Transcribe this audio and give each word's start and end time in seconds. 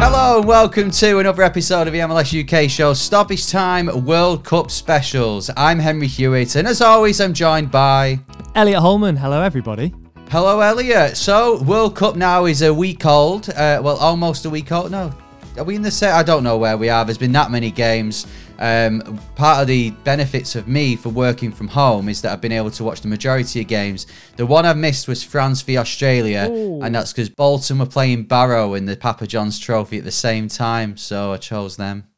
Hello 0.00 0.38
and 0.38 0.46
welcome 0.46 0.92
to 0.92 1.18
another 1.18 1.42
episode 1.42 1.88
of 1.88 1.92
the 1.92 1.98
MLS 1.98 2.32
UK 2.32 2.70
show, 2.70 2.94
Stoppage 2.94 3.48
Time 3.48 4.04
World 4.06 4.44
Cup 4.44 4.70
Specials. 4.70 5.50
I'm 5.56 5.80
Henry 5.80 6.06
Hewitt, 6.06 6.54
and 6.54 6.68
as 6.68 6.80
always, 6.80 7.20
I'm 7.20 7.34
joined 7.34 7.72
by 7.72 8.20
Elliot 8.54 8.78
Holman. 8.78 9.16
Hello, 9.16 9.42
everybody. 9.42 9.92
Hello, 10.30 10.60
Elliot. 10.60 11.16
So, 11.16 11.60
World 11.64 11.96
Cup 11.96 12.14
now 12.14 12.44
is 12.44 12.62
a 12.62 12.72
week 12.72 13.04
old. 13.04 13.48
Uh, 13.50 13.80
well, 13.82 13.96
almost 13.96 14.44
a 14.44 14.50
week 14.50 14.70
old. 14.70 14.92
No, 14.92 15.12
are 15.56 15.64
we 15.64 15.74
in 15.74 15.82
the 15.82 15.90
set? 15.90 16.12
I 16.12 16.22
don't 16.22 16.44
know 16.44 16.58
where 16.58 16.76
we 16.76 16.88
are. 16.88 17.04
There's 17.04 17.18
been 17.18 17.32
that 17.32 17.50
many 17.50 17.72
games. 17.72 18.26
Um, 18.58 19.20
part 19.36 19.60
of 19.60 19.68
the 19.68 19.90
benefits 20.02 20.56
of 20.56 20.66
me 20.66 20.96
for 20.96 21.10
working 21.10 21.52
from 21.52 21.68
home 21.68 22.08
is 22.08 22.20
that 22.22 22.32
I've 22.32 22.40
been 22.40 22.52
able 22.52 22.72
to 22.72 22.84
watch 22.84 23.00
the 23.00 23.08
majority 23.08 23.60
of 23.60 23.68
games. 23.68 24.06
The 24.36 24.46
one 24.46 24.66
I 24.66 24.74
missed 24.74 25.06
was 25.06 25.22
France 25.22 25.62
v 25.62 25.78
Australia, 25.78 26.48
Ooh. 26.50 26.82
and 26.82 26.94
that's 26.94 27.12
because 27.12 27.28
Bolton 27.28 27.78
were 27.78 27.86
playing 27.86 28.24
Barrow 28.24 28.74
in 28.74 28.86
the 28.86 28.96
Papa 28.96 29.26
John's 29.26 29.58
Trophy 29.58 29.98
at 29.98 30.04
the 30.04 30.10
same 30.10 30.48
time, 30.48 30.96
so 30.96 31.32
I 31.32 31.36
chose 31.36 31.76
them. 31.76 32.08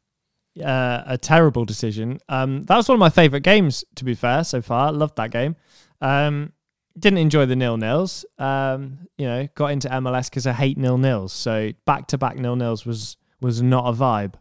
Uh, 0.61 1.03
a 1.05 1.17
terrible 1.17 1.63
decision. 1.63 2.19
Um, 2.27 2.63
that 2.63 2.75
was 2.75 2.89
one 2.89 2.95
of 2.95 2.99
my 2.99 3.09
favourite 3.09 3.43
games, 3.43 3.85
to 3.95 4.03
be 4.03 4.15
fair, 4.15 4.43
so 4.43 4.61
far. 4.61 4.91
Loved 4.91 5.15
that 5.15 5.31
game. 5.31 5.55
Um, 6.01 6.51
didn't 6.97 7.19
enjoy 7.19 7.45
the 7.45 7.55
nil 7.55 7.77
nils. 7.77 8.25
Um, 8.37 9.07
you 9.17 9.25
know, 9.25 9.47
got 9.55 9.67
into 9.67 9.87
MLS 9.89 10.29
because 10.29 10.45
I 10.47 10.53
hate 10.53 10.77
nil 10.77 10.97
nils. 10.97 11.31
So 11.31 11.71
back 11.85 12.07
to 12.07 12.17
back 12.17 12.35
nil 12.35 12.55
nils 12.55 12.85
was 12.85 13.15
was 13.39 13.61
not 13.61 13.85
a 13.87 13.93
vibe. 13.93 14.33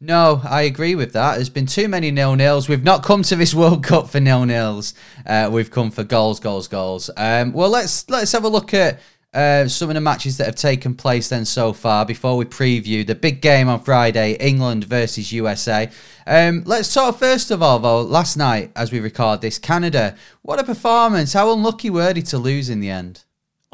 No, 0.00 0.42
I 0.44 0.62
agree 0.62 0.94
with 0.94 1.14
that. 1.14 1.36
There's 1.36 1.48
been 1.48 1.66
too 1.66 1.88
many 1.88 2.10
nil 2.10 2.36
nils. 2.36 2.68
We've 2.68 2.84
not 2.84 3.02
come 3.02 3.22
to 3.22 3.36
this 3.36 3.54
World 3.54 3.82
Cup 3.82 4.10
for 4.10 4.20
nil 4.20 4.44
nils. 4.44 4.92
Uh, 5.24 5.48
we've 5.50 5.70
come 5.70 5.90
for 5.90 6.04
goals, 6.04 6.38
goals, 6.38 6.68
goals. 6.68 7.08
Um, 7.16 7.52
well, 7.52 7.70
let's 7.70 8.08
let's 8.10 8.32
have 8.32 8.44
a 8.44 8.48
look 8.48 8.74
at 8.74 9.00
uh, 9.32 9.68
some 9.68 9.88
of 9.88 9.94
the 9.94 10.00
matches 10.00 10.36
that 10.36 10.46
have 10.46 10.54
taken 10.54 10.94
place 10.94 11.30
then 11.30 11.46
so 11.46 11.72
far 11.72 12.04
before 12.04 12.36
we 12.36 12.44
preview 12.44 13.06
the 13.06 13.14
big 13.14 13.40
game 13.40 13.68
on 13.68 13.80
Friday, 13.80 14.34
England 14.34 14.84
versus 14.84 15.32
USA. 15.32 15.90
Um, 16.26 16.62
let's 16.66 16.92
talk 16.92 17.18
first 17.18 17.50
of 17.50 17.62
all, 17.62 17.78
though. 17.78 18.02
Last 18.02 18.36
night, 18.36 18.72
as 18.76 18.92
we 18.92 19.00
record 19.00 19.40
this, 19.40 19.58
Canada. 19.58 20.14
What 20.42 20.60
a 20.60 20.64
performance! 20.64 21.32
How 21.32 21.50
unlucky 21.52 21.88
were 21.88 22.12
they 22.12 22.20
to 22.20 22.38
lose 22.38 22.68
in 22.68 22.80
the 22.80 22.90
end? 22.90 23.25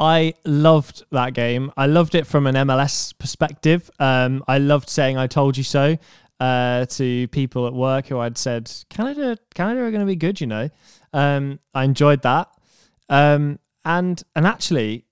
I 0.02 0.34
loved 0.44 1.04
that 1.12 1.32
game. 1.32 1.70
I 1.76 1.86
loved 1.86 2.16
it 2.16 2.26
from 2.26 2.48
an 2.48 2.56
MLS 2.56 3.16
perspective. 3.16 3.88
Um, 4.00 4.42
I 4.48 4.58
loved 4.58 4.88
saying 4.88 5.16
"I 5.16 5.28
told 5.28 5.56
you 5.56 5.62
so" 5.62 5.96
uh, 6.40 6.86
to 6.86 7.28
people 7.28 7.68
at 7.68 7.72
work 7.72 8.08
who 8.08 8.18
I'd 8.18 8.36
said 8.36 8.72
Canada, 8.90 9.38
Canada 9.54 9.82
are 9.82 9.92
going 9.92 10.00
to 10.00 10.06
be 10.06 10.16
good. 10.16 10.40
You 10.40 10.48
know, 10.48 10.70
um, 11.12 11.60
I 11.72 11.84
enjoyed 11.84 12.22
that, 12.22 12.48
um, 13.08 13.60
and 13.84 14.20
and 14.34 14.44
actually, 14.44 15.04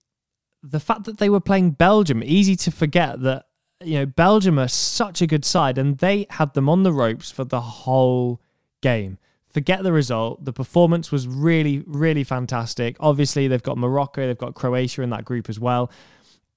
the 0.60 0.80
fact 0.80 1.04
that 1.04 1.18
they 1.18 1.30
were 1.30 1.38
playing 1.40 1.70
Belgium, 1.70 2.20
easy 2.24 2.56
to 2.56 2.72
forget 2.72 3.20
that 3.20 3.46
you 3.84 3.94
know 3.94 4.06
Belgium 4.06 4.58
are 4.58 4.66
such 4.66 5.22
a 5.22 5.26
good 5.28 5.44
side, 5.44 5.78
and 5.78 5.98
they 5.98 6.26
had 6.30 6.54
them 6.54 6.68
on 6.68 6.82
the 6.82 6.92
ropes 6.92 7.30
for 7.30 7.44
the 7.44 7.60
whole 7.60 8.40
game 8.82 9.18
forget 9.50 9.82
the 9.82 9.92
result. 9.92 10.44
The 10.44 10.52
performance 10.52 11.12
was 11.12 11.26
really, 11.26 11.82
really 11.86 12.24
fantastic. 12.24 12.96
Obviously, 13.00 13.48
they've 13.48 13.62
got 13.62 13.78
Morocco, 13.78 14.26
they've 14.26 14.38
got 14.38 14.54
Croatia 14.54 15.02
in 15.02 15.10
that 15.10 15.24
group 15.24 15.48
as 15.48 15.58
well. 15.58 15.90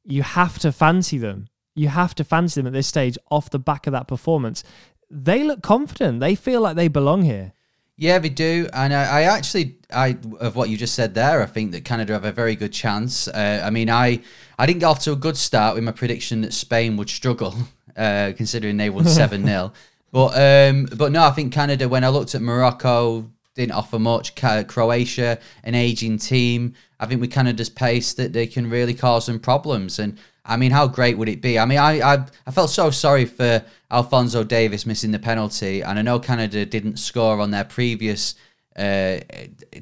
You 0.05 0.23
have 0.23 0.59
to 0.59 0.71
fancy 0.71 1.17
them. 1.17 1.47
You 1.75 1.87
have 1.87 2.13
to 2.15 2.23
fancy 2.23 2.61
them 2.61 2.67
at 2.67 2.73
this 2.73 2.87
stage 2.87 3.17
off 3.31 3.49
the 3.49 3.59
back 3.59 3.87
of 3.87 3.93
that 3.93 4.07
performance. 4.07 4.63
They 5.09 5.43
look 5.43 5.61
confident. 5.61 6.19
They 6.19 6.35
feel 6.35 6.61
like 6.61 6.75
they 6.75 6.87
belong 6.87 7.23
here. 7.23 7.53
Yeah, 7.95 8.17
they 8.17 8.29
do, 8.29 8.67
and 8.73 8.91
I, 8.91 9.03
I, 9.03 9.21
actually, 9.23 9.75
I 9.93 10.17
of 10.39 10.55
what 10.55 10.69
you 10.69 10.77
just 10.77 10.95
said 10.95 11.13
there, 11.13 11.43
I 11.43 11.45
think 11.45 11.73
that 11.73 11.85
Canada 11.85 12.13
have 12.13 12.25
a 12.25 12.31
very 12.31 12.55
good 12.55 12.73
chance. 12.73 13.27
Uh, 13.27 13.61
I 13.63 13.69
mean, 13.69 13.87
I 13.87 14.21
I 14.57 14.65
didn't 14.65 14.79
get 14.79 14.87
off 14.87 14.99
to 15.01 15.11
a 15.11 15.15
good 15.15 15.37
start 15.37 15.75
with 15.75 15.83
my 15.83 15.91
prediction 15.91 16.41
that 16.41 16.53
Spain 16.53 16.97
would 16.97 17.09
struggle, 17.09 17.53
uh, 17.95 18.31
considering 18.35 18.77
they 18.77 18.89
won 18.89 19.05
seven 19.21 19.45
0 19.45 19.73
But 20.13 20.37
um, 20.37 20.85
but 20.95 21.11
no, 21.11 21.23
I 21.23 21.31
think 21.31 21.51
Canada. 21.51 21.89
When 21.89 22.03
I 22.03 22.09
looked 22.09 22.35
at 22.35 22.41
Morocco, 22.41 23.31
didn't 23.55 23.73
offer 23.73 23.97
much. 23.97 24.35
Croatia, 24.35 25.39
an 25.63 25.73
aging 25.73 26.19
team. 26.19 26.75
I 26.99 27.07
think 27.07 27.19
with 27.19 27.31
Canada's 27.31 27.69
pace, 27.69 28.13
that 28.13 28.31
they 28.31 28.45
can 28.45 28.69
really 28.69 28.93
cause 28.93 29.25
some 29.25 29.39
problems. 29.39 29.97
And 29.97 30.19
I 30.45 30.55
mean, 30.55 30.71
how 30.71 30.87
great 30.87 31.17
would 31.17 31.29
it 31.29 31.41
be? 31.41 31.57
I 31.57 31.65
mean, 31.65 31.79
I 31.79 32.13
I, 32.13 32.25
I 32.45 32.51
felt 32.51 32.69
so 32.69 32.91
sorry 32.91 33.25
for 33.25 33.65
Alphonso 33.89 34.43
Davies 34.43 34.85
missing 34.85 35.11
the 35.11 35.19
penalty, 35.19 35.81
and 35.81 35.97
I 35.97 36.03
know 36.03 36.19
Canada 36.19 36.63
didn't 36.63 36.97
score 36.97 37.39
on 37.39 37.49
their 37.49 37.65
previous 37.65 38.35
uh, 38.75 39.19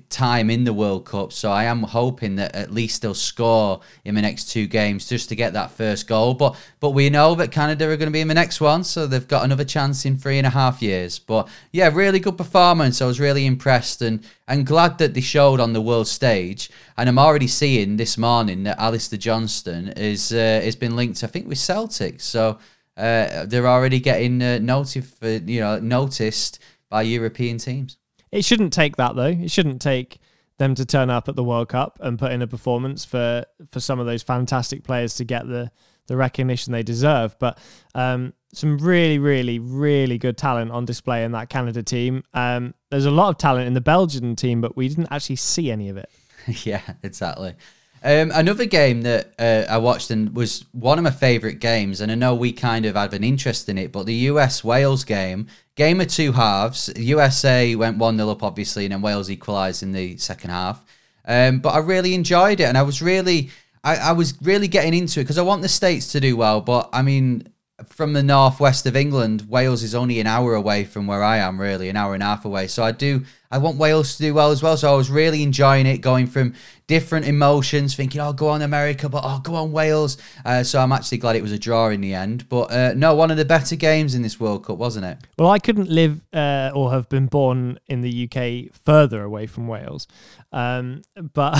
time 0.09 0.49
in 0.49 0.65
the 0.65 0.73
World 0.73 1.05
Cup. 1.05 1.31
So 1.31 1.49
I 1.49 1.63
am 1.65 1.83
hoping 1.83 2.35
that 2.35 2.55
at 2.55 2.71
least 2.71 3.01
they'll 3.01 3.13
score 3.13 3.81
in 4.03 4.15
the 4.15 4.21
next 4.21 4.51
two 4.51 4.67
games 4.67 5.07
just 5.07 5.29
to 5.29 5.35
get 5.35 5.53
that 5.53 5.71
first 5.71 6.07
goal. 6.07 6.33
But 6.33 6.57
but 6.79 6.91
we 6.91 7.09
know 7.09 7.35
that 7.35 7.51
Canada 7.51 7.89
are 7.89 7.97
going 7.97 8.07
to 8.07 8.13
be 8.13 8.21
in 8.21 8.27
the 8.27 8.33
next 8.33 8.59
one, 8.59 8.83
so 8.83 9.07
they've 9.07 9.27
got 9.27 9.45
another 9.45 9.63
chance 9.63 10.05
in 10.05 10.17
three 10.17 10.37
and 10.37 10.47
a 10.47 10.51
half 10.51 10.81
years. 10.81 11.19
But 11.19 11.47
yeah, 11.71 11.89
really 11.93 12.19
good 12.19 12.37
performance. 12.37 13.01
I 13.01 13.05
was 13.05 13.19
really 13.19 13.45
impressed 13.45 14.01
and 14.01 14.25
and 14.47 14.65
glad 14.65 14.97
that 14.97 15.13
they 15.13 15.21
showed 15.21 15.59
on 15.59 15.73
the 15.73 15.81
world 15.81 16.07
stage. 16.07 16.69
And 16.97 17.07
I'm 17.07 17.19
already 17.19 17.47
seeing 17.47 17.97
this 17.97 18.17
morning 18.17 18.63
that 18.63 18.77
Alistair 18.79 19.19
Johnston 19.19 19.89
is 19.89 20.33
uh, 20.33 20.61
has 20.63 20.75
been 20.75 20.95
linked, 20.95 21.23
I 21.23 21.27
think, 21.27 21.47
with 21.47 21.59
Celtic. 21.59 22.21
So. 22.21 22.59
Uh, 22.97 23.45
they're 23.45 23.67
already 23.67 24.01
getting 24.01 24.41
uh, 24.41 24.59
notif- 24.61 25.47
you 25.49 25.61
know, 25.61 25.79
noticed 25.79 26.59
by 26.89 27.01
European 27.01 27.57
teams. 27.57 27.97
It 28.31 28.45
shouldn't 28.45 28.73
take 28.73 28.97
that 28.97 29.15
though. 29.15 29.25
It 29.25 29.51
shouldn't 29.51 29.81
take 29.81 30.19
them 30.57 30.75
to 30.75 30.85
turn 30.85 31.09
up 31.09 31.27
at 31.27 31.35
the 31.35 31.43
World 31.43 31.69
Cup 31.69 31.97
and 32.01 32.19
put 32.19 32.31
in 32.31 32.41
a 32.41 32.47
performance 32.47 33.03
for 33.03 33.45
for 33.71 33.79
some 33.79 33.99
of 33.99 34.05
those 34.05 34.23
fantastic 34.23 34.83
players 34.83 35.15
to 35.15 35.23
get 35.23 35.47
the 35.47 35.71
the 36.07 36.17
recognition 36.17 36.73
they 36.73 36.83
deserve. 36.83 37.37
But 37.39 37.57
um, 37.95 38.33
some 38.53 38.77
really, 38.77 39.17
really, 39.17 39.59
really 39.59 40.17
good 40.17 40.37
talent 40.37 40.71
on 40.71 40.85
display 40.85 41.23
in 41.23 41.31
that 41.31 41.49
Canada 41.49 41.83
team. 41.83 42.23
Um, 42.33 42.73
there's 42.89 43.05
a 43.05 43.11
lot 43.11 43.29
of 43.29 43.37
talent 43.37 43.67
in 43.67 43.73
the 43.73 43.81
Belgian 43.81 44.35
team, 44.35 44.61
but 44.61 44.75
we 44.75 44.89
didn't 44.89 45.07
actually 45.09 45.37
see 45.37 45.71
any 45.71 45.89
of 45.89 45.97
it. 45.97 46.09
yeah, 46.65 46.81
exactly. 47.03 47.55
Um, 48.03 48.31
another 48.33 48.65
game 48.65 49.03
that 49.03 49.33
uh, 49.37 49.71
I 49.71 49.77
watched 49.77 50.09
and 50.09 50.35
was 50.35 50.65
one 50.71 50.97
of 50.97 51.03
my 51.03 51.11
favourite 51.11 51.59
games, 51.59 52.01
and 52.01 52.11
I 52.11 52.15
know 52.15 52.33
we 52.33 52.51
kind 52.51 52.85
of 52.85 52.95
had 52.95 53.13
an 53.13 53.23
interest 53.23 53.69
in 53.69 53.77
it, 53.77 53.91
but 53.91 54.07
the 54.07 54.15
US 54.15 54.63
Wales 54.63 55.03
game, 55.03 55.47
game 55.75 56.01
of 56.01 56.07
two 56.07 56.31
halves. 56.31 56.91
USA 56.95 57.75
went 57.75 57.99
1 57.99 58.17
0 58.17 58.29
up, 58.29 58.41
obviously, 58.41 58.85
and 58.85 58.91
then 58.93 59.01
Wales 59.03 59.29
equalised 59.29 59.83
in 59.83 59.91
the 59.91 60.17
second 60.17 60.49
half. 60.49 60.83
Um, 61.25 61.59
but 61.59 61.75
I 61.75 61.77
really 61.77 62.15
enjoyed 62.15 62.59
it, 62.59 62.63
and 62.63 62.77
I 62.77 62.83
was 62.83 63.01
really. 63.01 63.51
I, 63.83 63.97
I 63.97 64.11
was 64.11 64.39
really 64.43 64.67
getting 64.67 64.93
into 64.93 65.19
it 65.19 65.23
because 65.23 65.39
I 65.39 65.41
want 65.41 65.63
the 65.63 65.67
States 65.67 66.11
to 66.11 66.19
do 66.19 66.37
well, 66.37 66.61
but 66.61 66.89
I 66.93 67.01
mean, 67.01 67.51
from 67.87 68.13
the 68.13 68.23
northwest 68.23 68.85
of 68.85 68.95
England, 68.95 69.45
Wales 69.49 69.83
is 69.83 69.95
only 69.95 70.19
an 70.19 70.27
hour 70.27 70.55
away 70.55 70.83
from 70.83 71.07
where 71.07 71.23
I 71.23 71.37
am, 71.37 71.59
really, 71.59 71.89
an 71.89 71.97
hour 71.97 72.13
and 72.13 72.23
a 72.23 72.25
half 72.25 72.45
away. 72.45 72.67
So 72.67 72.83
I 72.83 72.91
do, 72.91 73.23
I 73.49 73.57
want 73.57 73.77
Wales 73.77 74.17
to 74.17 74.23
do 74.23 74.33
well 74.33 74.51
as 74.51 74.63
well. 74.63 74.77
So 74.77 74.91
I 74.91 74.95
was 74.95 75.09
really 75.09 75.43
enjoying 75.43 75.85
it, 75.85 75.99
going 75.99 76.27
from 76.27 76.53
different 76.87 77.25
emotions, 77.25 77.95
thinking, 77.95 78.19
oh, 78.19 78.33
go 78.33 78.49
on 78.49 78.61
America, 78.61 79.07
but 79.07 79.23
oh, 79.25 79.39
go 79.39 79.55
on 79.55 79.71
Wales. 79.71 80.17
Uh, 80.43 80.63
so 80.63 80.79
I'm 80.79 80.91
actually 80.91 81.19
glad 81.19 81.35
it 81.35 81.41
was 81.41 81.51
a 81.51 81.59
draw 81.59 81.89
in 81.89 82.01
the 82.01 82.13
end. 82.13 82.49
But 82.49 82.71
uh, 82.71 82.93
no, 82.95 83.15
one 83.15 83.31
of 83.31 83.37
the 83.37 83.45
better 83.45 83.75
games 83.75 84.13
in 84.13 84.21
this 84.21 84.39
World 84.39 84.65
Cup, 84.65 84.77
wasn't 84.77 85.05
it? 85.05 85.17
Well, 85.37 85.49
I 85.49 85.59
couldn't 85.59 85.89
live 85.89 86.21
uh, 86.33 86.71
or 86.73 86.91
have 86.91 87.07
been 87.09 87.27
born 87.27 87.79
in 87.87 88.01
the 88.01 88.29
UK 88.29 88.75
further 88.83 89.23
away 89.23 89.47
from 89.47 89.67
Wales, 89.67 90.07
um, 90.51 91.03
but 91.33 91.55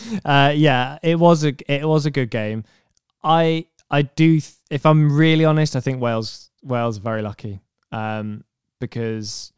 uh, 0.24 0.52
yeah, 0.54 0.98
it 1.02 1.18
was 1.18 1.44
a 1.44 1.54
it 1.72 1.86
was 1.86 2.06
a 2.06 2.10
good 2.10 2.30
game. 2.30 2.64
I 3.22 3.66
I 3.90 4.02
do. 4.02 4.40
Th- 4.40 4.54
if 4.70 4.86
I'm 4.86 5.14
really 5.14 5.44
honest, 5.44 5.76
I 5.76 5.80
think 5.80 6.00
Wales 6.00 6.50
Wales 6.62 6.98
are 6.98 7.02
very 7.02 7.22
lucky 7.22 7.60
um, 7.92 8.44
because 8.78 9.52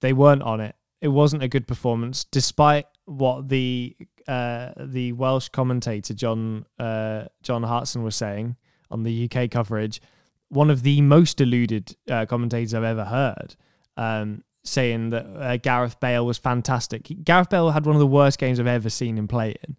they 0.00 0.12
weren't 0.12 0.42
on 0.42 0.60
it. 0.60 0.74
It 1.00 1.08
wasn't 1.08 1.42
a 1.42 1.48
good 1.48 1.66
performance, 1.66 2.24
despite 2.24 2.86
what 3.04 3.48
the 3.48 3.96
uh, 4.26 4.72
the 4.76 5.12
Welsh 5.12 5.48
commentator 5.48 6.12
John 6.12 6.66
uh, 6.78 7.26
John 7.42 7.62
Hartson 7.62 8.02
was 8.02 8.16
saying 8.16 8.56
on 8.90 9.04
the 9.04 9.30
UK 9.30 9.50
coverage. 9.50 10.02
One 10.50 10.70
of 10.70 10.82
the 10.82 11.00
most 11.02 11.36
deluded 11.36 11.94
uh, 12.10 12.26
commentators 12.26 12.72
I've 12.72 12.82
ever 12.82 13.04
heard, 13.04 13.54
um, 13.98 14.44
saying 14.64 15.10
that 15.10 15.26
uh, 15.26 15.56
Gareth 15.58 16.00
Bale 16.00 16.24
was 16.24 16.38
fantastic. 16.38 17.06
Gareth 17.22 17.50
Bale 17.50 17.70
had 17.70 17.84
one 17.84 17.94
of 17.94 18.00
the 18.00 18.06
worst 18.06 18.38
games 18.38 18.58
I've 18.58 18.66
ever 18.66 18.90
seen 18.90 19.18
him 19.18 19.28
play 19.28 19.54
in. 19.62 19.76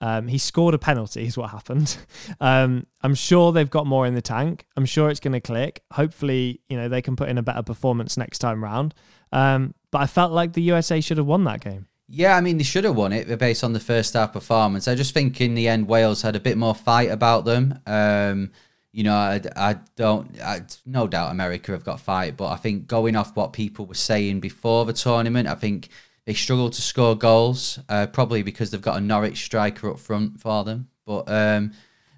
Um, 0.00 0.28
he 0.28 0.38
scored 0.38 0.74
a 0.74 0.78
penalty, 0.78 1.26
is 1.26 1.36
what 1.36 1.50
happened. 1.50 1.96
Um, 2.40 2.86
I'm 3.02 3.14
sure 3.14 3.52
they've 3.52 3.68
got 3.68 3.86
more 3.86 4.06
in 4.06 4.14
the 4.14 4.22
tank. 4.22 4.64
I'm 4.76 4.86
sure 4.86 5.10
it's 5.10 5.20
going 5.20 5.32
to 5.32 5.40
click. 5.40 5.82
Hopefully, 5.92 6.60
you 6.68 6.76
know 6.76 6.88
they 6.88 7.02
can 7.02 7.16
put 7.16 7.28
in 7.28 7.38
a 7.38 7.42
better 7.42 7.62
performance 7.62 8.16
next 8.16 8.38
time 8.38 8.62
round. 8.62 8.94
Um, 9.32 9.74
but 9.90 10.00
I 10.00 10.06
felt 10.06 10.32
like 10.32 10.52
the 10.52 10.62
USA 10.62 11.00
should 11.00 11.18
have 11.18 11.26
won 11.26 11.44
that 11.44 11.60
game. 11.60 11.86
Yeah, 12.08 12.36
I 12.36 12.40
mean 12.40 12.56
they 12.56 12.64
should 12.64 12.84
have 12.84 12.96
won 12.96 13.12
it 13.12 13.38
based 13.38 13.62
on 13.62 13.72
the 13.72 13.80
first 13.80 14.14
half 14.14 14.32
performance. 14.32 14.88
I 14.88 14.94
just 14.94 15.14
think 15.14 15.40
in 15.40 15.54
the 15.54 15.68
end 15.68 15.86
Wales 15.86 16.22
had 16.22 16.34
a 16.34 16.40
bit 16.40 16.56
more 16.56 16.74
fight 16.74 17.10
about 17.10 17.44
them. 17.44 17.78
Um, 17.86 18.50
you 18.92 19.04
know, 19.04 19.14
I, 19.14 19.40
I 19.54 19.76
don't, 19.94 20.40
I, 20.40 20.62
no 20.84 21.06
doubt 21.06 21.30
America 21.30 21.72
have 21.72 21.84
got 21.84 22.00
fight, 22.00 22.36
but 22.36 22.48
I 22.48 22.56
think 22.56 22.88
going 22.88 23.14
off 23.14 23.36
what 23.36 23.52
people 23.52 23.86
were 23.86 23.94
saying 23.94 24.40
before 24.40 24.84
the 24.84 24.92
tournament, 24.92 25.46
I 25.46 25.54
think 25.54 25.90
they 26.26 26.34
struggle 26.34 26.70
to 26.70 26.82
score 26.82 27.16
goals, 27.16 27.78
uh, 27.88 28.06
probably 28.06 28.42
because 28.42 28.70
they've 28.70 28.82
got 28.82 28.98
a 28.98 29.00
Norwich 29.00 29.44
striker 29.44 29.90
up 29.90 29.98
front 29.98 30.40
for 30.40 30.64
them. 30.64 30.88
But 31.06 31.28
um, 31.28 31.72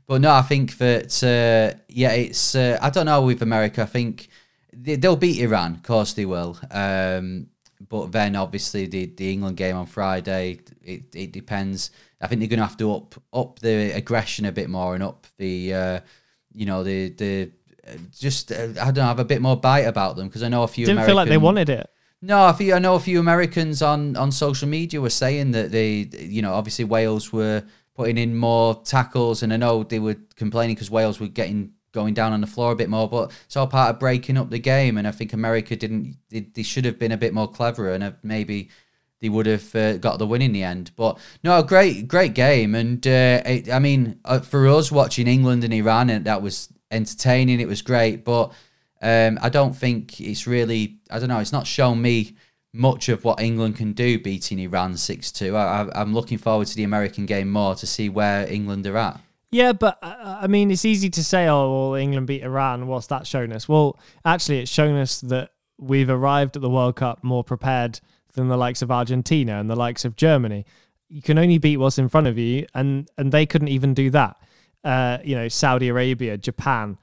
but 0.07 0.21
no, 0.21 0.33
I 0.33 0.43
think 0.43 0.79
that 0.79 1.23
uh, 1.23 1.79
yeah, 1.89 2.13
it's 2.13 2.55
uh, 2.55 2.79
I 2.83 2.91
don't 2.91 3.07
know 3.07 3.23
with 3.23 3.43
America. 3.43 3.83
I 3.83 3.87
think 3.87 4.29
they, 4.73 4.97
will 4.97 5.17
beat 5.17 5.41
Iran, 5.41 5.75
of 5.75 5.83
course 5.83 6.13
they 6.15 6.27
will. 6.27 6.59
Um, 6.71 7.49
but 7.89 8.13
then 8.13 8.37
obviously 8.37 8.87
the, 8.87 9.07
the 9.07 9.33
England 9.33 9.57
game 9.57 9.77
on 9.77 9.87
Friday, 9.87 10.61
it, 10.83 11.15
it 11.15 11.33
depends. 11.33 11.91
I 12.21 12.27
think 12.27 12.41
they're 12.41 12.49
going 12.49 12.61
to 12.61 12.67
have 12.67 12.77
to 12.79 12.93
up 12.93 13.15
up 13.33 13.59
the 13.59 13.91
aggression 13.93 14.45
a 14.45 14.53
bit 14.53 14.71
more 14.71 14.95
and 14.95 15.03
up 15.03 15.27
the 15.39 15.75
uh, 15.75 16.01
you 16.55 16.67
know 16.67 16.85
the 16.85 17.11
the 17.11 17.51
just 18.19 18.53
uh, 18.53 18.69
I 18.81 18.87
don't 18.87 18.97
know 18.97 19.05
have 19.05 19.19
a 19.19 19.25
bit 19.25 19.43
more 19.43 19.57
bite 19.57 19.81
about 19.81 20.17
them 20.17 20.29
because 20.29 20.43
I 20.43 20.49
know 20.49 20.63
a 20.63 20.69
few 20.69 20.87
didn't 20.87 20.99
American, 20.99 21.11
feel 21.11 21.17
like 21.17 21.29
they 21.29 21.39
wanted 21.39 21.69
it. 21.69 21.91
No, 22.23 22.53
few, 22.53 22.73
I 22.73 22.79
know 22.79 22.95
a 22.95 23.01
few 23.01 23.19
Americans 23.19 23.83
on 23.83 24.17
on 24.17 24.31
social 24.31 24.69
media 24.69 25.01
were 25.01 25.11
saying 25.11 25.51
that 25.51 25.73
they 25.73 26.09
you 26.19 26.41
know 26.41 26.55
obviously 26.55 26.85
Wales 26.85 27.33
were 27.33 27.65
putting 27.95 28.17
in 28.17 28.37
more 28.37 28.81
tackles 28.85 29.43
and 29.43 29.53
I 29.53 29.57
know 29.57 29.83
they 29.83 29.99
were 29.99 30.17
complaining 30.37 30.77
because 30.77 30.91
Wales 30.91 31.19
were 31.19 31.29
getting 31.29 31.73
going 31.93 32.15
down 32.15 32.33
on 32.33 32.41
the 32.41 32.47
floor 32.47 32.73
a 32.73 32.77
bit 32.77 32.89
more, 32.89 33.09
but 33.09 33.31
it's 33.45 33.57
all 33.57 33.67
part 33.67 33.91
of 33.91 34.01
breaking 34.01 34.39
up 34.39 34.51
the 34.51 34.59
game. 34.59 34.97
And 34.97 35.07
I 35.07 35.11
think 35.11 35.33
America 35.33 35.77
didn't. 35.77 36.17
They, 36.31 36.41
they 36.41 36.63
should 36.63 36.85
have 36.85 36.99
been 36.99 37.13
a 37.13 37.17
bit 37.17 37.35
more 37.35 37.51
clever, 37.51 37.93
and 37.93 38.15
maybe 38.23 38.71
they 39.21 39.29
would 39.29 39.47
have 39.47 39.75
uh, 39.75 39.99
got 39.99 40.19
the 40.19 40.27
win 40.27 40.43
in 40.43 40.53
the 40.53 40.65
end. 40.65 40.91
But 40.97 41.19
no, 41.45 41.63
great, 41.63 42.09
great 42.09 42.35
game. 42.35 42.75
And 42.75 43.07
uh, 43.07 43.43
it, 43.45 43.71
I 43.71 43.79
mean, 43.79 44.19
uh, 44.25 44.41
for 44.41 44.67
us 44.69 44.91
watching 44.91 45.29
England 45.29 45.65
and 45.65 45.73
Iran, 45.73 46.11
and 46.11 46.25
that 46.25 46.43
was 46.43 46.69
entertaining. 46.91 47.61
It 47.61 47.69
was 47.69 47.83
great, 47.83 48.25
but 48.25 48.53
um, 49.03 49.39
I 49.43 49.49
don't 49.49 49.75
think 49.75 50.21
it's 50.21 50.47
really. 50.47 50.99
I 51.11 51.19
don't 51.19 51.29
know. 51.29 51.41
It's 51.41 51.53
not 51.53 51.67
shown 51.67 52.01
me 52.01 52.37
much 52.73 53.09
of 53.09 53.25
what 53.25 53.41
England 53.41 53.77
can 53.77 53.93
do 53.93 54.19
beating 54.19 54.59
Iran 54.59 54.97
six 54.97 55.31
two. 55.31 55.57
I'm 55.57 56.15
looking 56.15 56.39
forward 56.39 56.69
to 56.69 56.77
the 56.77 56.85
American 56.85 57.27
game 57.27 57.51
more 57.51 57.75
to 57.75 57.87
see 57.87 58.09
where 58.09 58.51
England 58.51 58.87
are 58.87 58.97
at. 58.97 59.21
Yeah, 59.51 59.75
but 59.75 59.99
uh, 60.03 60.39
I 60.41 60.47
mean, 60.47 60.71
it's 60.71 60.87
easy 60.87 61.11
to 61.11 61.23
say, 61.23 61.47
oh, 61.47 61.91
well, 61.91 61.95
England 62.01 62.27
beat 62.27 62.43
Iran. 62.43 62.87
What's 62.87 63.09
that 63.09 63.27
shown 63.27 63.53
us? 63.53 63.69
Well, 63.69 63.99
actually, 64.25 64.61
it's 64.61 64.71
shown 64.71 64.97
us 64.97 65.21
that 65.21 65.51
we've 65.79 66.09
arrived 66.09 66.57
at 66.57 66.63
the 66.63 66.71
World 66.71 66.97
Cup 66.97 67.23
more 67.23 67.45
prepared 67.45 68.01
than 68.33 68.49
the 68.49 68.57
likes 68.57 68.81
of 68.81 68.91
Argentina 68.91 69.61
and 69.61 69.69
the 69.69 69.77
likes 69.77 70.07
of 70.07 70.17
Germany. 70.17 70.65
You 71.11 71.21
can 71.21 71.39
only 71.39 71.59
beat 71.59 71.77
what's 71.77 71.99
in 71.99 72.09
front 72.09 72.29
of 72.29 72.39
you, 72.39 72.67
and 72.75 73.11
and 73.19 73.31
they 73.31 73.45
couldn't 73.45 73.69
even 73.69 73.93
do 73.93 74.09
that. 74.11 74.37
Uh, 74.83 75.19
you 75.23 75.35
know, 75.35 75.49
Saudi 75.49 75.89
Arabia, 75.89 76.39
Japan. 76.39 76.97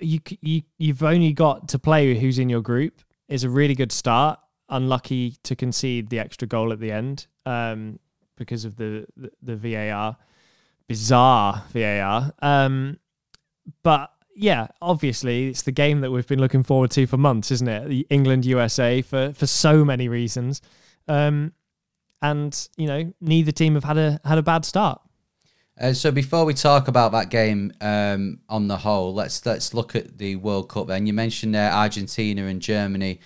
You 0.00 0.20
you 0.40 0.62
you've 0.78 1.02
only 1.02 1.32
got 1.32 1.68
to 1.68 1.78
play 1.78 2.18
who's 2.18 2.38
in 2.38 2.48
your 2.48 2.62
group. 2.62 3.00
Is 3.28 3.44
a 3.44 3.50
really 3.50 3.74
good 3.74 3.92
start. 3.92 4.38
Unlucky 4.70 5.36
to 5.44 5.56
concede 5.56 6.08
the 6.08 6.18
extra 6.18 6.46
goal 6.46 6.72
at 6.72 6.80
the 6.80 6.92
end 6.92 7.26
um, 7.46 7.98
because 8.36 8.64
of 8.64 8.76
the, 8.76 9.06
the, 9.16 9.30
the 9.42 9.56
VAR 9.56 10.16
bizarre 10.88 11.64
VAR. 11.72 12.32
Um, 12.42 12.98
but 13.82 14.10
yeah, 14.34 14.68
obviously 14.80 15.48
it's 15.48 15.62
the 15.62 15.72
game 15.72 16.00
that 16.00 16.10
we've 16.10 16.26
been 16.26 16.40
looking 16.40 16.62
forward 16.62 16.90
to 16.92 17.06
for 17.06 17.18
months, 17.18 17.50
isn't 17.50 17.68
it? 17.68 17.88
The 17.88 18.06
England 18.10 18.44
USA 18.46 19.02
for 19.02 19.32
for 19.34 19.46
so 19.46 19.84
many 19.84 20.08
reasons. 20.08 20.60
Um, 21.06 21.52
and 22.20 22.68
you 22.76 22.86
know, 22.86 23.12
neither 23.20 23.52
team 23.52 23.74
have 23.74 23.84
had 23.84 23.98
a 23.98 24.20
had 24.24 24.38
a 24.38 24.42
bad 24.42 24.64
start. 24.64 25.00
Uh, 25.80 25.92
so 25.92 26.10
before 26.10 26.44
we 26.44 26.54
talk 26.54 26.88
about 26.88 27.12
that 27.12 27.30
game 27.30 27.72
um, 27.80 28.40
on 28.48 28.66
the 28.66 28.76
whole, 28.76 29.14
let's 29.14 29.44
let's 29.46 29.72
look 29.74 29.94
at 29.94 30.18
the 30.18 30.34
World 30.36 30.68
Cup. 30.68 30.88
Then 30.88 31.06
you 31.06 31.12
mentioned 31.12 31.54
there 31.54 31.70
Argentina 31.70 32.46
and 32.46 32.60
Germany 32.60 33.20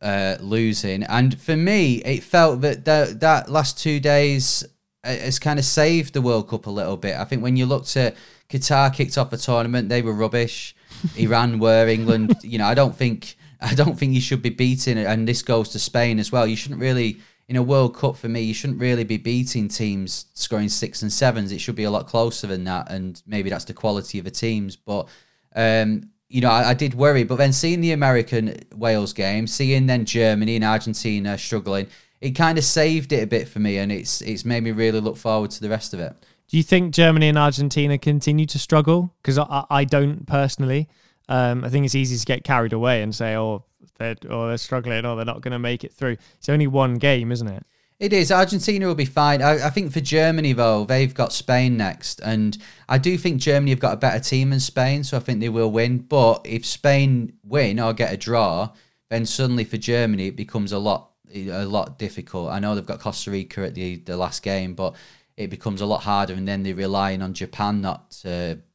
uh, 0.00 0.36
losing, 0.40 1.02
and 1.04 1.38
for 1.40 1.56
me, 1.56 1.96
it 2.04 2.22
felt 2.22 2.60
that 2.60 2.84
that, 2.84 3.20
that 3.20 3.50
last 3.50 3.78
two 3.78 3.98
days 3.98 4.64
has 5.02 5.38
kind 5.38 5.58
of 5.58 5.64
saved 5.64 6.14
the 6.14 6.22
World 6.22 6.48
Cup 6.48 6.66
a 6.66 6.70
little 6.70 6.96
bit. 6.96 7.16
I 7.16 7.24
think 7.24 7.42
when 7.42 7.56
you 7.56 7.66
looked 7.66 7.96
at 7.96 8.14
Qatar 8.48 8.92
kicked 8.94 9.18
off 9.18 9.30
the 9.30 9.36
tournament, 9.36 9.88
they 9.88 10.02
were 10.02 10.12
rubbish. 10.12 10.76
Iran 11.16 11.58
were 11.58 11.88
England. 11.88 12.36
You 12.42 12.58
know, 12.58 12.66
I 12.66 12.74
don't 12.74 12.94
think 12.94 13.36
I 13.60 13.74
don't 13.74 13.98
think 13.98 14.14
you 14.14 14.20
should 14.20 14.42
be 14.42 14.50
beating 14.50 14.98
it. 14.98 15.06
And 15.06 15.26
this 15.26 15.42
goes 15.42 15.70
to 15.70 15.78
Spain 15.78 16.18
as 16.18 16.30
well. 16.30 16.46
You 16.46 16.56
shouldn't 16.56 16.80
really 16.80 17.18
in 17.48 17.56
a 17.56 17.62
World 17.62 17.94
Cup 17.94 18.16
for 18.16 18.28
me. 18.28 18.42
You 18.42 18.54
shouldn't 18.54 18.80
really 18.80 19.04
be 19.04 19.16
beating 19.16 19.68
teams 19.68 20.26
scoring 20.34 20.68
six 20.68 21.02
and 21.02 21.12
sevens. 21.12 21.52
It 21.52 21.60
should 21.60 21.76
be 21.76 21.84
a 21.84 21.90
lot 21.90 22.06
closer 22.06 22.46
than 22.46 22.64
that. 22.64 22.90
And 22.90 23.22
maybe 23.26 23.50
that's 23.50 23.64
the 23.64 23.74
quality 23.74 24.18
of 24.18 24.24
the 24.24 24.30
teams. 24.30 24.76
But 24.76 25.08
um, 25.54 26.10
you 26.28 26.40
know, 26.40 26.50
I, 26.50 26.70
I, 26.70 26.74
did 26.74 26.94
worry. 26.94 27.24
But 27.24 27.36
then 27.36 27.52
seeing 27.52 27.80
the 27.80 27.92
American 27.92 28.56
Wales 28.74 29.12
game, 29.12 29.46
seeing 29.46 29.86
then 29.86 30.04
Germany 30.04 30.56
and 30.56 30.64
Argentina 30.64 31.38
struggling 31.38 31.86
it 32.20 32.30
kind 32.30 32.58
of 32.58 32.64
saved 32.64 33.12
it 33.12 33.22
a 33.22 33.26
bit 33.26 33.48
for 33.48 33.58
me, 33.58 33.78
and 33.78 33.92
it's 33.92 34.20
it's 34.20 34.44
made 34.44 34.62
me 34.62 34.72
really 34.72 35.00
look 35.00 35.16
forward 35.16 35.50
to 35.52 35.60
the 35.60 35.68
rest 35.68 35.94
of 35.94 36.00
it. 36.00 36.14
Do 36.48 36.56
you 36.56 36.62
think 36.62 36.94
Germany 36.94 37.28
and 37.28 37.38
Argentina 37.38 37.98
continue 37.98 38.46
to 38.46 38.58
struggle? 38.58 39.12
Because 39.20 39.38
I, 39.38 39.64
I 39.68 39.84
don't 39.84 40.26
personally. 40.26 40.88
Um, 41.28 41.64
I 41.64 41.68
think 41.68 41.84
it's 41.84 41.96
easy 41.96 42.16
to 42.16 42.24
get 42.24 42.44
carried 42.44 42.72
away 42.72 43.02
and 43.02 43.14
say, 43.14 43.36
"Oh, 43.36 43.64
they're 43.94 44.16
or 44.28 44.48
they're 44.48 44.58
struggling, 44.58 45.04
or 45.04 45.16
they're 45.16 45.24
not 45.24 45.40
going 45.40 45.52
to 45.52 45.58
make 45.58 45.84
it 45.84 45.92
through." 45.92 46.16
It's 46.38 46.48
only 46.48 46.66
one 46.66 46.94
game, 46.94 47.32
isn't 47.32 47.48
it? 47.48 47.64
It 47.98 48.12
is. 48.12 48.30
Argentina 48.30 48.86
will 48.86 48.94
be 48.94 49.06
fine. 49.06 49.40
I, 49.40 49.66
I, 49.66 49.70
think 49.70 49.90
for 49.90 50.00
Germany, 50.00 50.52
though, 50.52 50.84
they've 50.84 51.14
got 51.14 51.32
Spain 51.32 51.78
next. 51.78 52.20
And 52.20 52.58
I 52.90 52.98
do 52.98 53.16
think 53.16 53.40
Germany 53.40 53.70
have 53.70 53.80
got 53.80 53.94
a 53.94 53.96
better 53.96 54.20
team 54.20 54.50
than 54.50 54.60
Spain, 54.60 55.02
so 55.02 55.16
I 55.16 55.20
think 55.20 55.40
they 55.40 55.48
will 55.48 55.70
win. 55.70 55.98
But 55.98 56.42
if 56.44 56.66
Spain 56.66 57.32
win 57.42 57.80
or 57.80 57.94
get 57.94 58.12
a 58.12 58.18
draw, 58.18 58.72
then 59.08 59.24
suddenly 59.24 59.64
for 59.64 59.78
Germany, 59.78 60.26
it 60.26 60.36
becomes 60.36 60.72
a 60.72 60.78
lot 60.78 61.12
a 61.34 61.64
lot 61.64 61.98
difficult. 61.98 62.50
I 62.50 62.58
know 62.58 62.74
they've 62.74 62.86
got 62.86 63.00
Costa 63.00 63.30
Rica 63.30 63.66
at 63.66 63.74
the, 63.74 63.96
the 63.96 64.16
last 64.16 64.42
game, 64.42 64.74
but 64.74 64.94
it 65.36 65.48
becomes 65.48 65.80
a 65.80 65.86
lot 65.86 66.02
harder, 66.02 66.34
and 66.34 66.46
then 66.46 66.62
they're 66.62 66.74
relying 66.74 67.22
on 67.22 67.34
Japan 67.34 67.80
not 67.80 68.22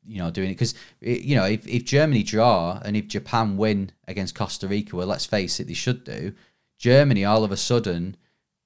you 0.05 0.19
know 0.19 0.31
doing 0.31 0.49
it 0.49 0.53
because 0.53 0.73
you 0.99 1.35
know 1.35 1.45
if, 1.45 1.67
if 1.67 1.85
Germany 1.85 2.23
draw 2.23 2.79
and 2.83 2.95
if 2.97 3.07
Japan 3.07 3.57
win 3.57 3.91
against 4.07 4.35
Costa 4.35 4.67
Rica, 4.67 4.95
well, 4.95 5.07
let's 5.07 5.25
face 5.25 5.59
it, 5.59 5.67
they 5.67 5.73
should 5.73 6.03
do. 6.03 6.33
Germany 6.77 7.25
all 7.25 7.43
of 7.43 7.51
a 7.51 7.57
sudden 7.57 8.17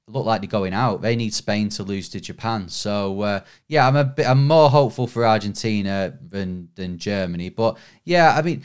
look 0.08 0.26
like 0.26 0.42
they're 0.42 0.48
going 0.48 0.74
out. 0.74 1.02
They 1.02 1.16
need 1.16 1.34
Spain 1.34 1.70
to 1.70 1.84
lose 1.84 2.10
to 2.10 2.20
Japan. 2.20 2.70
So 2.70 3.22
uh, 3.22 3.40
yeah, 3.68 3.88
I'm 3.88 3.96
a 3.96 4.04
bit 4.04 4.28
I'm 4.28 4.48
more 4.48 4.70
hopeful 4.70 5.08
for 5.08 5.26
Argentina 5.26 6.18
than 6.22 6.70
than 6.76 6.98
Germany. 6.98 7.50
But 7.50 7.78
yeah, 8.04 8.36
I 8.38 8.42
mean 8.42 8.64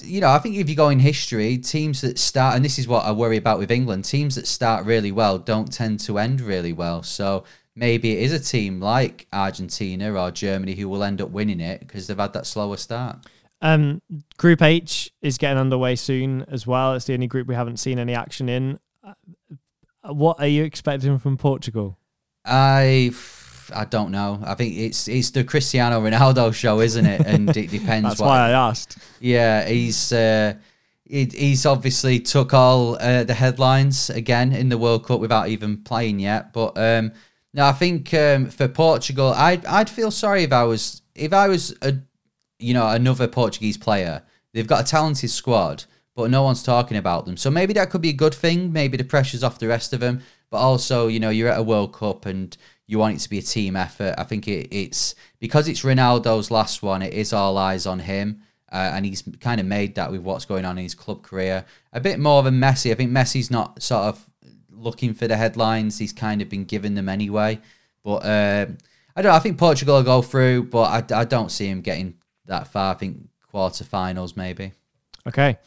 you 0.00 0.20
know, 0.20 0.30
I 0.30 0.38
think 0.38 0.56
if 0.56 0.68
you 0.68 0.74
go 0.74 0.88
in 0.88 0.98
history, 0.98 1.58
teams 1.58 2.00
that 2.00 2.18
start, 2.18 2.56
and 2.56 2.64
this 2.64 2.78
is 2.78 2.88
what 2.88 3.04
I 3.04 3.12
worry 3.12 3.36
about 3.36 3.58
with 3.58 3.70
England, 3.70 4.04
teams 4.04 4.34
that 4.36 4.46
start 4.46 4.86
really 4.86 5.12
well 5.12 5.38
don't 5.38 5.72
tend 5.72 6.00
to 6.00 6.18
end 6.18 6.40
really 6.40 6.72
well. 6.72 7.02
So 7.02 7.44
maybe 7.78 8.12
it 8.12 8.22
is 8.22 8.32
a 8.32 8.40
team 8.40 8.80
like 8.80 9.26
Argentina 9.32 10.12
or 10.12 10.30
Germany 10.30 10.74
who 10.74 10.88
will 10.88 11.04
end 11.04 11.20
up 11.20 11.30
winning 11.30 11.60
it 11.60 11.80
because 11.80 12.06
they've 12.06 12.18
had 12.18 12.32
that 12.32 12.46
slower 12.46 12.76
start. 12.76 13.18
Um, 13.60 14.02
group 14.36 14.62
H 14.62 15.10
is 15.22 15.38
getting 15.38 15.58
underway 15.58 15.96
soon 15.96 16.44
as 16.48 16.66
well. 16.66 16.94
It's 16.94 17.06
the 17.06 17.14
only 17.14 17.26
group 17.26 17.48
we 17.48 17.54
haven't 17.54 17.78
seen 17.78 17.98
any 17.98 18.14
action 18.14 18.48
in. 18.48 18.78
Uh, 19.02 19.14
what 20.12 20.40
are 20.40 20.46
you 20.46 20.64
expecting 20.64 21.18
from 21.18 21.36
Portugal? 21.36 21.98
I 22.44 23.12
I 23.74 23.84
don't 23.84 24.10
know. 24.10 24.40
I 24.44 24.54
think 24.54 24.76
it's 24.76 25.08
it's 25.08 25.30
the 25.30 25.44
Cristiano 25.44 26.00
Ronaldo 26.00 26.54
show, 26.54 26.80
isn't 26.80 27.04
it? 27.04 27.26
And 27.26 27.54
it 27.56 27.70
depends. 27.70 28.08
That's 28.08 28.20
what, 28.20 28.28
why 28.28 28.48
I 28.48 28.50
asked. 28.50 28.98
Yeah, 29.20 29.66
he's 29.66 30.12
uh, 30.12 30.54
he, 31.04 31.24
he's 31.24 31.66
obviously 31.66 32.20
took 32.20 32.54
all 32.54 32.96
uh, 33.00 33.24
the 33.24 33.34
headlines 33.34 34.08
again 34.10 34.52
in 34.52 34.68
the 34.68 34.78
World 34.78 35.04
Cup 35.04 35.20
without 35.20 35.48
even 35.48 35.78
playing 35.82 36.20
yet. 36.20 36.52
But 36.52 36.78
um, 36.78 37.12
no, 37.54 37.66
I 37.66 37.72
think 37.72 38.12
um, 38.14 38.46
for 38.50 38.68
Portugal, 38.68 39.32
I'd 39.34 39.64
I'd 39.66 39.90
feel 39.90 40.10
sorry 40.10 40.42
if 40.42 40.52
I 40.52 40.64
was 40.64 41.02
if 41.14 41.32
I 41.32 41.48
was 41.48 41.76
a 41.82 41.96
you 42.58 42.74
know 42.74 42.88
another 42.88 43.28
Portuguese 43.28 43.78
player. 43.78 44.22
They've 44.54 44.66
got 44.66 44.86
a 44.86 44.90
talented 44.90 45.30
squad, 45.30 45.84
but 46.14 46.30
no 46.30 46.42
one's 46.42 46.62
talking 46.62 46.96
about 46.96 47.26
them. 47.26 47.36
So 47.36 47.50
maybe 47.50 47.72
that 47.74 47.90
could 47.90 48.00
be 48.00 48.08
a 48.08 48.14
good 48.14 48.34
thing. 48.34 48.72
Maybe 48.72 48.96
the 48.96 49.04
pressure's 49.04 49.44
off 49.44 49.58
the 49.58 49.68
rest 49.68 49.92
of 49.92 50.00
them. 50.00 50.22
But 50.50 50.58
also, 50.58 51.08
you 51.08 51.20
know, 51.20 51.28
you're 51.30 51.50
at 51.50 51.58
a 51.58 51.62
World 51.62 51.92
Cup 51.92 52.24
and 52.24 52.56
you 52.86 52.98
want 52.98 53.16
it 53.16 53.20
to 53.20 53.30
be 53.30 53.38
a 53.38 53.42
team 53.42 53.76
effort. 53.76 54.14
I 54.16 54.24
think 54.24 54.48
it, 54.48 54.68
it's 54.74 55.14
because 55.38 55.68
it's 55.68 55.82
Ronaldo's 55.82 56.50
last 56.50 56.82
one. 56.82 57.02
It 57.02 57.12
is 57.12 57.32
all 57.32 57.58
eyes 57.58 57.86
on 57.86 58.00
him, 58.00 58.42
uh, 58.72 58.92
and 58.94 59.04
he's 59.04 59.22
kind 59.40 59.60
of 59.60 59.66
made 59.66 59.94
that 59.96 60.10
with 60.10 60.22
what's 60.22 60.46
going 60.46 60.64
on 60.64 60.78
in 60.78 60.84
his 60.84 60.94
club 60.94 61.22
career. 61.22 61.64
A 61.92 62.00
bit 62.00 62.18
more 62.18 62.42
than 62.42 62.60
Messi. 62.60 62.90
I 62.90 62.94
think 62.94 63.12
Messi's 63.12 63.50
not 63.50 63.82
sort 63.82 64.04
of 64.04 64.27
looking 64.78 65.14
for 65.14 65.26
the 65.26 65.36
headlines. 65.36 65.98
He's 65.98 66.12
kind 66.12 66.40
of 66.42 66.48
been 66.48 66.64
given 66.64 66.94
them 66.94 67.08
anyway. 67.08 67.60
But 68.02 68.24
uh, 68.24 68.66
I 69.16 69.22
don't. 69.22 69.32
I 69.32 69.38
think 69.38 69.58
Portugal 69.58 69.96
will 69.96 70.02
go 70.02 70.22
through, 70.22 70.64
but 70.64 71.12
I, 71.12 71.20
I 71.20 71.24
don't 71.24 71.50
see 71.50 71.66
him 71.66 71.80
getting 71.80 72.14
that 72.46 72.68
far. 72.68 72.94
I 72.94 72.98
think 72.98 73.28
quarterfinals 73.52 74.36
maybe. 74.36 74.72
Okay. 75.26 75.58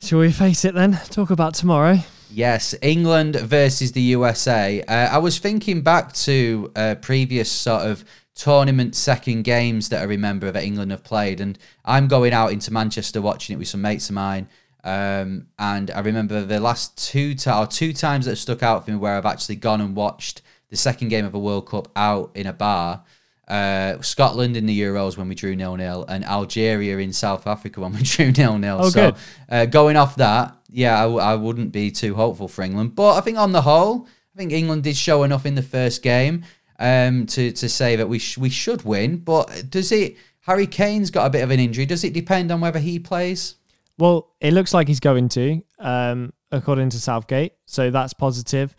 Shall 0.00 0.20
we 0.20 0.30
face 0.30 0.64
it 0.64 0.74
then? 0.74 1.00
Talk 1.10 1.30
about 1.30 1.54
tomorrow. 1.54 1.98
Yes, 2.30 2.74
England 2.82 3.36
versus 3.36 3.92
the 3.92 4.00
USA. 4.02 4.82
Uh, 4.82 5.14
I 5.14 5.18
was 5.18 5.38
thinking 5.38 5.80
back 5.82 6.12
to 6.14 6.70
uh, 6.76 6.94
previous 7.00 7.50
sort 7.50 7.82
of 7.82 8.04
tournament 8.34 8.94
second 8.94 9.42
games 9.42 9.88
that 9.88 10.00
I 10.00 10.04
remember 10.04 10.50
that 10.50 10.62
England 10.62 10.90
have 10.90 11.04
played, 11.04 11.40
and 11.40 11.58
I'm 11.84 12.08
going 12.08 12.32
out 12.32 12.52
into 12.52 12.72
Manchester 12.72 13.22
watching 13.22 13.54
it 13.54 13.58
with 13.58 13.68
some 13.68 13.80
mates 13.80 14.08
of 14.08 14.14
mine. 14.14 14.48
Um, 14.84 15.48
and 15.58 15.90
I 15.90 16.00
remember 16.00 16.44
the 16.44 16.60
last 16.60 16.96
two 16.96 17.34
t- 17.34 17.50
or 17.50 17.66
two 17.66 17.92
times 17.92 18.26
that 18.26 18.36
stuck 18.36 18.62
out 18.62 18.84
for 18.84 18.92
me 18.92 18.96
where 18.96 19.16
I've 19.16 19.26
actually 19.26 19.56
gone 19.56 19.80
and 19.80 19.96
watched 19.96 20.42
the 20.70 20.76
second 20.76 21.08
game 21.08 21.24
of 21.24 21.34
a 21.34 21.38
World 21.38 21.68
Cup 21.68 21.88
out 21.96 22.30
in 22.34 22.46
a 22.46 22.52
bar. 22.52 23.02
Uh, 23.48 24.00
Scotland 24.00 24.56
in 24.56 24.66
the 24.66 24.80
Euros 24.80 25.16
when 25.16 25.28
we 25.28 25.34
drew 25.34 25.54
nil 25.54 25.76
nil, 25.76 26.04
and 26.08 26.24
Algeria 26.24 26.98
in 26.98 27.12
South 27.12 27.46
Africa 27.46 27.80
when 27.80 27.92
we 27.92 28.02
drew 28.02 28.32
nil 28.32 28.58
nil. 28.58 28.78
Oh, 28.80 28.90
so 28.90 29.14
uh, 29.48 29.66
going 29.66 29.96
off 29.96 30.16
that, 30.16 30.56
yeah, 30.68 30.98
I, 30.98 31.02
w- 31.02 31.20
I 31.20 31.34
wouldn't 31.36 31.70
be 31.70 31.90
too 31.90 32.14
hopeful 32.14 32.48
for 32.48 32.62
England. 32.62 32.94
But 32.96 33.16
I 33.16 33.20
think 33.20 33.38
on 33.38 33.52
the 33.52 33.62
whole, 33.62 34.08
I 34.34 34.38
think 34.38 34.52
England 34.52 34.82
did 34.82 34.96
show 34.96 35.22
enough 35.22 35.46
in 35.46 35.54
the 35.54 35.62
first 35.62 36.02
game 36.02 36.44
um, 36.80 37.26
to 37.26 37.52
to 37.52 37.68
say 37.68 37.96
that 37.96 38.08
we 38.08 38.18
sh- 38.18 38.38
we 38.38 38.50
should 38.50 38.82
win. 38.82 39.18
But 39.18 39.70
does 39.70 39.92
it? 39.92 40.16
Harry 40.40 40.66
Kane's 40.66 41.10
got 41.10 41.26
a 41.26 41.30
bit 41.30 41.42
of 41.42 41.50
an 41.50 41.58
injury. 41.58 41.86
Does 41.86 42.04
it 42.04 42.12
depend 42.12 42.52
on 42.52 42.60
whether 42.60 42.78
he 42.78 43.00
plays? 43.00 43.55
Well, 43.98 44.34
it 44.40 44.52
looks 44.52 44.74
like 44.74 44.88
he's 44.88 45.00
going 45.00 45.28
to, 45.30 45.62
um, 45.78 46.32
according 46.50 46.90
to 46.90 47.00
Southgate. 47.00 47.52
So 47.66 47.90
that's 47.90 48.12
positive. 48.12 48.74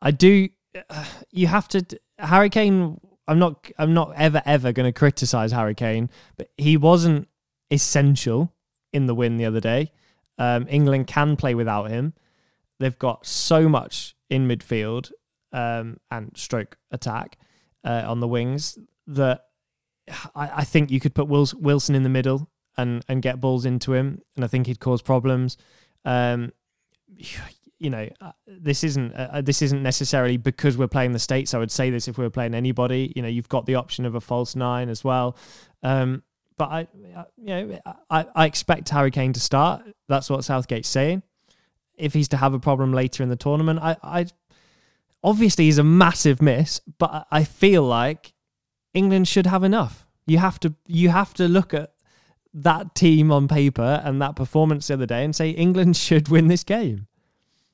I 0.00 0.10
do. 0.10 0.48
You 1.32 1.46
have 1.46 1.68
to. 1.68 1.84
Harry 2.18 2.50
Kane. 2.50 3.00
I'm 3.28 3.38
not. 3.38 3.70
I'm 3.78 3.94
not 3.94 4.14
ever 4.16 4.42
ever 4.44 4.72
going 4.72 4.92
to 4.92 4.98
criticize 4.98 5.52
Harry 5.52 5.74
Kane, 5.74 6.10
but 6.36 6.50
he 6.56 6.76
wasn't 6.76 7.28
essential 7.70 8.52
in 8.92 9.06
the 9.06 9.14
win 9.14 9.36
the 9.36 9.44
other 9.44 9.60
day. 9.60 9.92
Um, 10.38 10.66
England 10.68 11.06
can 11.06 11.36
play 11.36 11.54
without 11.54 11.90
him. 11.90 12.14
They've 12.80 12.98
got 12.98 13.26
so 13.26 13.68
much 13.68 14.16
in 14.28 14.48
midfield 14.48 15.12
um, 15.52 15.98
and 16.10 16.32
stroke 16.34 16.78
attack 16.90 17.38
uh, 17.84 18.04
on 18.06 18.20
the 18.20 18.28
wings 18.28 18.78
that 19.06 19.44
I, 20.34 20.50
I 20.56 20.64
think 20.64 20.90
you 20.90 21.00
could 21.00 21.14
put 21.14 21.28
Wils- 21.28 21.54
Wilson 21.54 21.94
in 21.94 22.02
the 22.02 22.08
middle 22.08 22.48
and 22.80 23.04
and 23.08 23.22
get 23.22 23.40
balls 23.40 23.64
into 23.64 23.92
him, 23.94 24.20
and 24.36 24.44
I 24.44 24.48
think 24.48 24.66
he'd 24.66 24.80
cause 24.80 25.02
problems. 25.02 25.56
Um, 26.04 26.52
you 27.78 27.88
know, 27.90 28.08
uh, 28.20 28.32
this 28.46 28.84
isn't 28.84 29.12
uh, 29.14 29.40
this 29.42 29.62
isn't 29.62 29.82
necessarily 29.82 30.36
because 30.36 30.76
we're 30.76 30.88
playing 30.88 31.12
the 31.12 31.18
states. 31.18 31.54
I 31.54 31.58
would 31.58 31.70
say 31.70 31.90
this 31.90 32.08
if 32.08 32.18
we 32.18 32.24
were 32.24 32.30
playing 32.30 32.54
anybody. 32.54 33.12
You 33.16 33.22
know, 33.22 33.28
you've 33.28 33.48
got 33.48 33.66
the 33.66 33.76
option 33.76 34.04
of 34.04 34.14
a 34.14 34.20
false 34.20 34.54
nine 34.54 34.88
as 34.88 35.02
well. 35.02 35.36
Um, 35.82 36.22
but 36.58 36.68
I, 36.70 36.80
I- 37.16 37.24
you 37.38 37.46
know, 37.46 37.80
I, 38.10 38.26
I 38.34 38.44
expect 38.46 38.88
Harry 38.90 39.10
Kane 39.10 39.32
to 39.32 39.40
start. 39.40 39.82
That's 40.08 40.28
what 40.28 40.44
Southgate's 40.44 40.88
saying. 40.90 41.22
If 41.96 42.12
he's 42.14 42.28
to 42.28 42.36
have 42.36 42.52
a 42.54 42.58
problem 42.58 42.92
later 42.92 43.22
in 43.22 43.28
the 43.30 43.36
tournament, 43.36 43.78
I, 43.82 43.96
I 44.02 44.26
obviously 45.22 45.64
he's 45.66 45.78
a 45.78 45.82
massive 45.84 46.40
miss, 46.42 46.80
but 46.98 47.26
I 47.30 47.44
feel 47.44 47.82
like 47.82 48.32
England 48.94 49.26
should 49.28 49.46
have 49.46 49.64
enough. 49.64 50.06
You 50.26 50.38
have 50.38 50.60
to 50.60 50.74
you 50.86 51.08
have 51.08 51.32
to 51.34 51.48
look 51.48 51.72
at 51.74 51.92
that 52.52 52.94
team 52.94 53.30
on 53.30 53.48
paper 53.48 54.02
and 54.04 54.20
that 54.20 54.36
performance 54.36 54.88
the 54.88 54.94
other 54.94 55.06
day 55.06 55.24
and 55.24 55.34
say 55.34 55.50
England 55.50 55.96
should 55.96 56.28
win 56.28 56.48
this 56.48 56.64
game. 56.64 57.06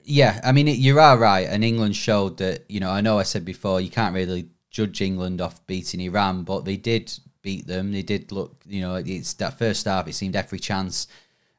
Yeah, 0.03 0.41
I 0.45 0.53
mean, 0.53 0.69
you 0.69 1.01
are 1.01 1.19
right. 1.19 1.49
And 1.49 1.65
England 1.65 1.97
showed 1.97 2.37
that, 2.39 2.65
you 2.69 2.79
know, 2.79 2.91
I 2.91 3.01
know 3.01 3.19
I 3.19 3.25
said 3.25 3.45
before, 3.45 3.81
you 3.81 3.91
can't 3.91 4.15
really 4.15 4.49
judge 4.71 5.01
England 5.01 5.41
off 5.41 5.67
beating 5.67 6.01
Iran, 6.01 6.45
but 6.45 6.65
they 6.65 6.77
did 6.77 7.13
beat 7.43 7.67
them. 7.67 7.93
They 7.93 8.03
did 8.03 8.31
look, 8.31 8.63
you 8.67 8.81
know, 8.81 8.97
it's 8.97 9.35
that 9.35 9.59
first 9.59 9.87
half, 9.87 10.07
it 10.07 10.15
seemed 10.15 10.37
every 10.37 10.61
chance 10.61 11.09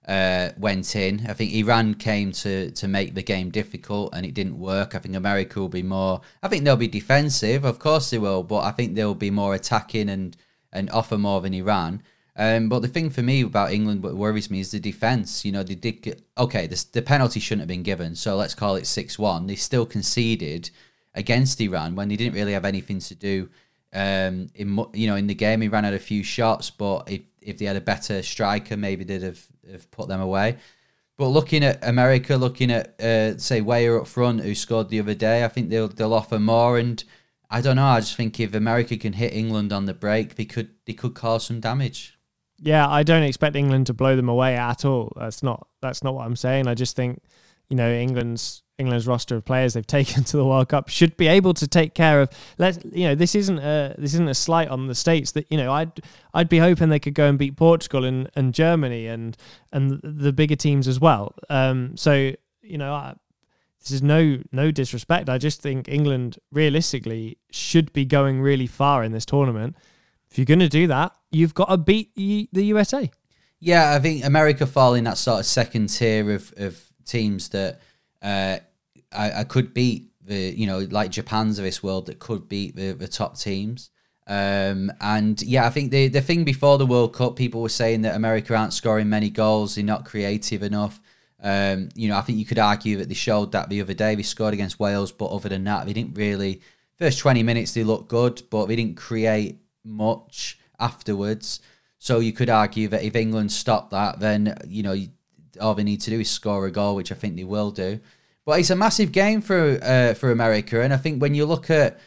uh, 0.08 0.52
went 0.58 0.96
in. 0.96 1.26
I 1.28 1.34
think 1.34 1.54
Iran 1.54 1.96
came 1.96 2.32
to, 2.34 2.72
to 2.72 2.88
make 2.88 3.16
the 3.16 3.24
game 3.24 3.50
difficult 3.50 4.14
and 4.14 4.26
it 4.26 4.34
didn't 4.34 4.58
work. 4.58 4.96
I 4.96 5.00
think 5.00 5.16
America 5.16 5.60
will 5.60 5.68
be 5.68 5.84
more, 5.84 6.22
I 6.42 6.48
think 6.48 6.64
they'll 6.64 6.78
be 6.78 6.88
defensive, 6.88 7.66
of 7.66 7.80
course 7.80 8.10
they 8.10 8.18
will, 8.18 8.44
but 8.44 8.60
I 8.60 8.72
think 8.72 8.96
they'll 8.96 9.16
be 9.16 9.32
more 9.32 9.56
attacking 9.56 10.10
and, 10.10 10.38
and 10.72 10.90
offer 10.92 11.18
more 11.18 11.42
than 11.42 11.54
Iran. 11.54 12.02
Um, 12.40 12.70
but 12.70 12.84
the 12.84 12.88
thing 12.88 13.10
for 13.10 13.24
me 13.24 13.42
about 13.42 13.72
England, 13.72 14.04
what 14.04 14.14
worries 14.14 14.52
me 14.52 14.60
is 14.60 14.70
the 14.70 14.80
defence. 14.80 15.44
You 15.44 15.52
know, 15.52 15.64
they 15.64 15.74
did 15.74 16.04
get, 16.04 16.22
okay, 16.38 16.68
the, 16.68 16.86
the 16.94 17.02
penalty 17.02 17.40
shouldn't 17.40 17.62
have 17.62 17.68
been 17.68 17.82
given, 17.84 18.16
so 18.16 18.36
let's 18.36 18.54
call 18.54 18.76
it 18.76 18.86
6 18.86 19.18
1. 19.18 19.48
They 19.48 19.56
still 19.56 19.88
conceded 19.88 20.70
against 21.16 21.60
Iran 21.60 21.96
when 21.96 22.10
they 22.10 22.16
didn't 22.16 22.36
really 22.36 22.54
have 22.54 22.66
anything 22.66 23.00
to 23.00 23.16
do. 23.16 23.50
Um, 23.92 24.50
in 24.54 24.80
you 24.94 25.08
know, 25.08 25.16
in 25.16 25.26
the 25.26 25.34
game, 25.34 25.64
Iran 25.64 25.84
had 25.84 25.96
a 25.96 26.00
few 26.00 26.24
shots, 26.24 26.70
but 26.70 27.10
if, 27.10 27.22
if 27.42 27.58
they 27.58 27.66
had 27.66 27.76
a 27.76 27.82
better 27.82 28.22
striker, 28.22 28.78
maybe 28.78 29.04
they'd 29.04 29.24
have, 29.24 29.44
have 29.72 29.90
put 29.90 30.08
them 30.08 30.22
away. 30.22 30.58
But 31.18 31.30
looking 31.30 31.64
at 31.64 31.84
America, 31.84 32.38
looking 32.38 32.70
at 32.70 33.02
uh, 33.02 33.40
say 33.40 33.62
Weah 33.62 33.98
up 33.98 34.08
front, 34.08 34.42
who 34.42 34.54
scored 34.54 34.90
the 34.90 35.00
other 35.00 35.16
day, 35.16 35.44
I 35.44 35.48
think 35.48 35.70
they'll 35.70 35.88
they'll 35.88 36.14
offer 36.14 36.38
more. 36.38 36.78
And 36.78 37.04
I 37.50 37.62
don't 37.62 37.78
know. 37.78 37.86
I 37.86 38.02
just 38.02 38.16
think 38.16 38.40
if 38.40 38.54
America 38.54 38.96
can 38.98 39.14
hit 39.14 39.34
England 39.34 39.74
on 39.74 39.86
the 39.86 39.96
break, 39.96 40.36
they 40.36 40.46
could 40.46 40.70
they 40.86 40.94
could 40.94 41.16
cause 41.16 41.48
some 41.48 41.60
damage. 41.60 42.17
Yeah, 42.60 42.88
I 42.88 43.04
don't 43.04 43.24
expect 43.24 43.56
England 43.56 43.88
to 43.88 43.94
blow 43.94 44.16
them 44.16 44.30
away 44.30 44.56
at 44.56 44.84
all. 44.84 45.14
That's 45.16 45.44
not 45.44 45.68
that's 45.82 46.04
not 46.04 46.16
what 46.16 46.26
I'm 46.26 46.36
saying. 46.36 46.68
I 46.68 46.74
just 46.74 46.96
think, 46.96 47.22
you 47.70 47.76
know, 47.76 47.92
England's 47.92 48.64
England's 48.78 49.08
roster 49.08 49.36
of 49.36 49.46
players 49.46 49.74
they've 49.74 49.86
taken 49.98 50.24
to 50.24 50.38
the 50.38 50.46
World 50.46 50.70
Cup 50.70 50.90
should 50.90 51.18
be 51.18 51.28
able 51.28 51.54
to 51.56 51.68
take 51.68 51.94
care 51.94 52.22
of. 52.22 52.30
Let 52.58 52.84
you 52.96 53.08
know, 53.08 53.16
this 53.16 53.36
isn't 53.36 53.60
a 53.60 53.96
this 53.98 54.14
isn't 54.16 54.30
a 54.30 54.34
slight 54.34 54.70
on 54.70 54.88
the 54.88 54.96
states. 54.96 55.32
That 55.34 55.52
you 55.52 55.58
know, 55.58 55.72
I'd 55.72 55.92
I'd 56.34 56.50
be 56.50 56.60
hoping 56.60 56.90
they 56.90 57.00
could 57.00 57.14
go 57.14 57.28
and 57.28 57.38
beat 57.38 57.56
Portugal 57.56 58.06
and, 58.06 58.30
and 58.36 58.54
Germany 58.54 59.08
and 59.08 59.38
and 59.72 60.00
the 60.04 60.34
bigger 60.34 60.56
teams 60.56 60.88
as 60.88 61.00
well. 61.00 61.36
Um, 61.50 61.96
so 61.96 62.32
you 62.62 62.78
know, 62.78 62.94
I, 62.94 63.14
this 63.80 63.92
is 63.92 64.02
no 64.02 64.40
no 64.52 64.72
disrespect. 64.72 65.30
I 65.30 65.38
just 65.38 65.62
think 65.62 65.88
England 65.88 66.40
realistically 66.52 67.38
should 67.52 67.94
be 67.94 68.06
going 68.06 68.42
really 68.42 68.68
far 68.68 69.04
in 69.04 69.12
this 69.12 69.26
tournament. 69.26 69.76
If 70.32 70.38
you're 70.38 70.46
going 70.46 70.60
to 70.60 70.70
do 70.70 70.88
that, 70.88 71.16
you've 71.32 71.54
got 71.54 71.70
to 71.70 71.78
beat 71.78 72.16
the 72.16 72.48
USA. 72.52 73.10
Yeah, 73.60 73.94
I 73.94 74.00
think 74.00 74.24
America 74.24 74.66
fall 74.66 74.94
in 74.94 75.06
that 75.06 75.18
sort 75.18 75.40
of 75.40 75.46
second 75.46 75.88
tier 75.88 76.32
of, 76.32 76.54
of 76.58 76.80
teams 77.06 77.50
that 77.50 77.82
uh, 78.22 78.58
I, 79.12 79.32
I 79.40 79.44
could 79.46 79.74
beat 79.74 80.12
the 80.22 80.54
you 80.56 80.68
know 80.68 80.80
like 80.92 81.10
Japan's 81.12 81.58
of 81.58 81.66
this 81.66 81.82
world 81.82 82.08
that 82.08 82.20
could 82.20 82.48
beat 82.48 82.76
the, 82.76 82.92
the 82.92 83.08
top 83.08 83.38
teams. 83.38 83.90
Um, 84.28 84.92
and 85.00 85.42
yeah, 85.42 85.66
I 85.66 85.70
think 85.70 85.92
the 85.92 86.10
the 86.10 86.22
thing 86.22 86.44
before 86.44 86.78
the 86.78 86.86
World 86.86 87.14
Cup, 87.14 87.36
people 87.36 87.62
were 87.62 87.70
saying 87.70 88.02
that 88.04 88.16
America 88.16 88.56
aren't 88.56 88.74
scoring 88.74 89.10
many 89.10 89.30
goals, 89.30 89.76
they're 89.76 89.84
not 89.84 90.06
creative 90.06 90.62
enough. 90.64 91.00
Um, 91.42 91.90
you 91.96 92.10
know, 92.10 92.18
I 92.18 92.22
think 92.22 92.40
you 92.40 92.46
could 92.46 92.60
argue 92.60 92.98
that 92.98 93.08
they 93.08 93.16
showed 93.16 93.52
that 93.54 93.70
the 93.70 93.82
other 93.82 93.94
day. 93.94 94.16
They 94.16 94.24
scored 94.24 94.54
against 94.54 94.80
Wales, 94.80 95.12
but 95.12 95.28
other 95.28 95.50
than 95.50 95.64
that, 95.64 95.86
they 95.86 95.94
didn't 95.94 96.16
really. 96.16 96.62
First 96.98 97.20
twenty 97.20 97.44
minutes 97.44 97.74
they 97.74 97.84
looked 97.84 98.10
good, 98.10 98.42
but 98.50 98.66
they 98.66 98.76
didn't 98.76 98.98
create 98.98 99.58
much 99.88 100.60
afterwards. 100.80 101.60
So 102.00 102.20
you 102.20 102.34
could 102.34 102.50
argue 102.50 102.88
that 102.90 103.04
if 103.04 103.16
England 103.16 103.52
stop 103.52 103.90
that, 103.90 104.20
then 104.20 104.58
you 104.68 104.84
know 104.84 104.96
all 105.60 105.74
they 105.74 105.84
need 105.84 106.02
to 106.02 106.12
do 106.12 106.20
is 106.20 106.30
score 106.30 106.66
a 106.66 106.72
goal, 106.72 106.96
which 106.96 107.12
I 107.12 107.16
think 107.16 107.36
they 107.36 107.44
will 107.44 107.72
do. 107.72 108.00
But 108.46 108.60
it's 108.60 108.70
a 108.70 108.76
massive 108.76 109.12
game 109.12 109.42
for 109.42 109.80
uh, 109.82 110.14
for 110.14 110.32
America, 110.32 110.82
and 110.82 110.94
I 110.94 110.98
think 110.98 111.22
when 111.22 111.34
you 111.34 111.46
look 111.46 111.70
at 111.70 112.00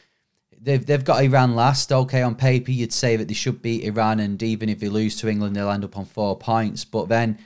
they've 0.61 0.85
they've 0.85 1.05
got 1.05 1.23
Iran 1.23 1.55
last. 1.55 1.93
Okay, 1.93 2.23
on 2.23 2.35
paper 2.35 2.71
you'd 2.71 2.93
say 2.93 3.17
that 3.17 3.29
they 3.29 3.35
should 3.35 3.63
beat 3.63 3.85
Iran, 3.85 4.21
and 4.21 4.43
even 4.43 4.69
if 4.69 4.81
they 4.81 4.89
lose 4.89 5.17
to 5.17 5.29
England, 5.29 5.57
they'll 5.57 5.71
end 5.71 5.85
up 5.85 5.97
on 5.99 6.05
four 6.05 6.39
points. 6.39 6.85
But 6.85 7.09
then, 7.09 7.39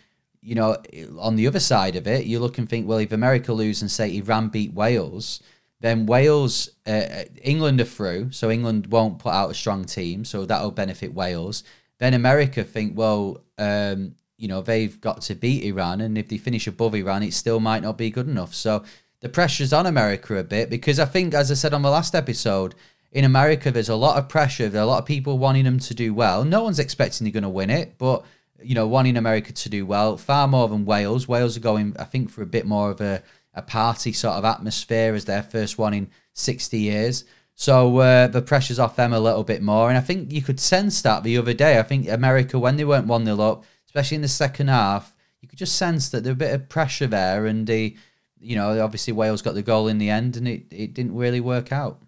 you 0.43 0.55
know, 0.55 0.77
on 1.19 1.37
the 1.37 1.47
other 1.47 1.61
side 1.61 1.97
of 1.97 2.07
it, 2.07 2.27
you 2.27 2.39
look 2.39 2.59
and 2.59 2.69
think, 2.69 2.87
well, 2.87 2.99
if 2.99 3.13
America 3.13 3.53
lose 3.53 3.83
and 3.83 3.91
say 3.91 4.17
Iran 4.17 4.49
beat 4.49 4.75
Wales, 4.75 5.41
then 5.85 6.07
Wales, 6.07 6.71
uh, 6.87 7.25
England 7.43 7.79
are 7.79 7.85
through, 7.85 8.33
so 8.33 8.51
England 8.51 8.87
won't 8.87 9.19
put 9.19 9.35
out 9.35 9.51
a 9.51 9.55
strong 9.55 9.85
team, 9.85 10.25
so 10.25 10.47
that'll 10.47 10.71
benefit 10.71 11.13
Wales. 11.13 11.63
Then 11.99 12.15
America 12.15 12.65
think, 12.65 12.97
well, 12.97 13.43
um, 13.59 14.15
you 14.39 14.49
know, 14.49 14.63
they've 14.63 14.99
got 14.99 15.21
to 15.23 15.35
beat 15.35 15.63
Iran, 15.63 16.01
and 16.01 16.17
if 16.17 16.29
they 16.29 16.39
finish 16.39 16.67
above 16.67 16.95
Iran, 16.95 17.23
it 17.23 17.35
still 17.35 17.61
might 17.61 17.83
not 17.83 17.99
be 17.99 18.09
good 18.09 18.27
enough. 18.27 18.55
So 18.55 18.83
the 19.21 19.29
pressure's 19.29 19.75
on 19.75 19.85
America 19.85 20.39
a 20.39 20.43
bit 20.43 20.71
because 20.71 20.99
I 20.99 21.05
think, 21.05 21.35
as 21.35 21.51
I 21.51 21.55
said 21.55 21.75
on 21.75 21.83
the 21.83 21.91
last 21.91 22.15
episode, 22.15 22.75
in 23.13 23.27
America, 23.27 23.71
there's 23.71 23.91
a 23.91 23.95
lot 23.95 24.17
of 24.17 24.27
pressure. 24.27 24.71
There 24.71 24.81
are 24.81 24.85
a 24.85 24.89
lot 24.89 25.01
of 25.01 25.07
people 25.07 25.37
wanting 25.37 25.65
them 25.65 25.81
to 25.81 25.93
do 25.93 26.15
well. 26.15 26.47
No 26.47 26.63
one's 26.63 26.79
expecting 26.79 27.27
they're 27.27 27.33
going 27.33 27.43
to 27.43 27.51
win 27.51 27.69
it, 27.69 27.99
but 27.99 28.25
you 28.63 28.75
know, 28.75 28.87
wanting 28.87 29.19
America 29.19 29.53
to 29.53 29.69
do 29.69 29.85
well 29.85 30.17
far 30.17 30.49
more 30.49 30.67
than 30.67 30.87
Wales. 30.87 31.29
Wales 31.29 31.59
are 31.59 31.61
going, 31.61 31.95
I 31.99 32.05
think, 32.05 32.31
for 32.31 32.41
a 32.41 32.47
bit 32.47 32.65
more 32.65 32.91
of 32.91 33.03
a, 33.03 33.23
a 33.55 33.63
party 33.63 34.13
sort 34.13 34.35
of 34.35 34.45
atmosphere 34.45 35.15
as 35.15 35.25
their 35.25 35.43
first 35.43 35.79
one 35.79 35.95
in 35.95 36.11
60 36.33 36.79
years. 36.79 37.25
So 37.55 37.99
uh, 37.99 38.27
the 38.27 38.43
pressure's 38.43 38.79
off 38.79 38.97
them 38.97 39.13
a 39.13 39.21
little 39.21 39.45
bit 39.45 39.63
more. 39.63 39.89
And 39.89 39.97
I 39.97 40.01
think 40.01 40.33
you 40.33 40.43
could 40.43 40.59
sense 40.59 41.03
that 41.03 41.23
the 41.23 41.39
other 41.39 41.55
day. 41.55 41.79
I 41.79 41.83
think 41.83 42.09
America, 42.09 42.59
when 42.59 42.77
they 42.77 42.85
weren't 42.85 43.07
1 43.07 43.25
0 43.25 43.41
up, 43.41 43.65
especially 43.87 44.17
in 44.17 44.23
the 44.23 44.29
second 44.29 44.69
half, 44.69 45.15
you 45.41 45.49
could 45.49 45.59
just 45.59 45.77
sense 45.77 46.09
that 46.09 46.25
there's 46.25 46.35
a 46.35 46.37
bit 46.37 46.55
of 46.55 46.69
pressure 46.69 47.07
there. 47.07 47.47
And, 47.47 47.67
the, 47.67 47.97
you 48.41 48.57
know, 48.57 48.83
obviously 48.83 49.13
Wales 49.13 49.43
got 49.43 49.55
the 49.55 49.63
goal 49.63 49.89
in 49.89 49.99
the 49.99 50.11
end 50.11 50.37
and 50.37 50.49
it, 50.49 50.65
it 50.73 50.95
didn't 50.95 51.15
really 51.15 51.41
work 51.41 51.71
out. 51.71 52.03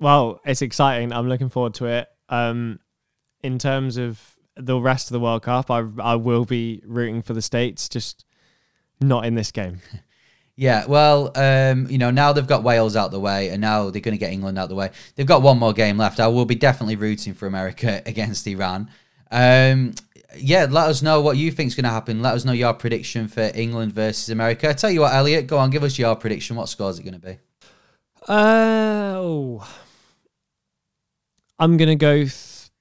Well, 0.00 0.40
it's 0.44 0.62
exciting. 0.62 1.12
I'm 1.12 1.28
looking 1.28 1.50
forward 1.50 1.74
to 1.74 1.86
it. 1.86 2.08
Um, 2.28 2.80
in 3.42 3.58
terms 3.58 3.96
of 3.96 4.20
the 4.56 4.78
rest 4.78 5.08
of 5.08 5.12
the 5.12 5.20
World 5.20 5.42
Cup, 5.42 5.70
I 5.70 5.84
I 6.00 6.14
will 6.16 6.44
be 6.44 6.82
rooting 6.86 7.22
for 7.22 7.34
the 7.34 7.42
States, 7.42 7.88
just 7.88 8.24
not 9.00 9.24
in 9.24 9.34
this 9.34 9.50
game. 9.50 9.80
Yeah, 10.56 10.86
well, 10.86 11.32
um, 11.36 11.88
you 11.90 11.98
know, 11.98 12.12
now 12.12 12.32
they've 12.32 12.46
got 12.46 12.62
Wales 12.62 12.94
out 12.94 13.10
the 13.10 13.18
way, 13.18 13.48
and 13.48 13.60
now 13.60 13.90
they're 13.90 14.00
going 14.00 14.14
to 14.14 14.18
get 14.18 14.32
England 14.32 14.56
out 14.56 14.68
the 14.68 14.76
way. 14.76 14.90
They've 15.16 15.26
got 15.26 15.42
one 15.42 15.58
more 15.58 15.72
game 15.72 15.98
left. 15.98 16.20
I 16.20 16.28
will 16.28 16.44
be 16.44 16.54
definitely 16.54 16.94
rooting 16.96 17.34
for 17.34 17.46
America 17.46 18.02
against 18.06 18.46
Iran. 18.46 18.88
Um, 19.32 19.94
yeah, 20.36 20.66
let 20.70 20.88
us 20.88 21.02
know 21.02 21.20
what 21.20 21.36
you 21.36 21.50
think 21.50 21.68
is 21.68 21.74
going 21.74 21.84
to 21.84 21.90
happen. 21.90 22.22
Let 22.22 22.34
us 22.34 22.44
know 22.44 22.52
your 22.52 22.72
prediction 22.72 23.26
for 23.26 23.50
England 23.54 23.92
versus 23.92 24.28
America. 24.30 24.68
I 24.68 24.74
tell 24.74 24.90
you 24.90 25.00
what, 25.00 25.12
Elliot, 25.12 25.46
go 25.48 25.58
on, 25.58 25.70
give 25.70 25.82
us 25.82 25.98
your 25.98 26.14
prediction. 26.14 26.56
What 26.56 26.68
score 26.68 26.90
is 26.90 26.98
it 26.98 27.02
going 27.02 27.20
to 27.20 27.26
be? 27.26 27.38
Uh, 28.28 29.14
oh. 29.16 29.68
I'm 31.58 31.76
gonna 31.76 31.94
go 31.94 32.26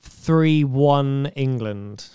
three 0.02 0.64
one 0.64 1.32
England. 1.36 2.08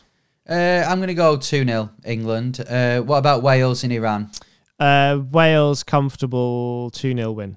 Uh, 0.48 0.84
I'm 0.88 0.98
going 0.98 1.08
to 1.08 1.14
go 1.14 1.36
2 1.36 1.64
0 1.66 1.90
England. 2.06 2.64
Uh, 2.66 3.02
what 3.02 3.18
about 3.18 3.42
Wales 3.42 3.84
and 3.84 3.92
Iran? 3.92 4.30
Uh, 4.78 5.20
Wales 5.30 5.82
comfortable 5.82 6.90
two 6.90 7.14
0 7.14 7.32
win. 7.32 7.56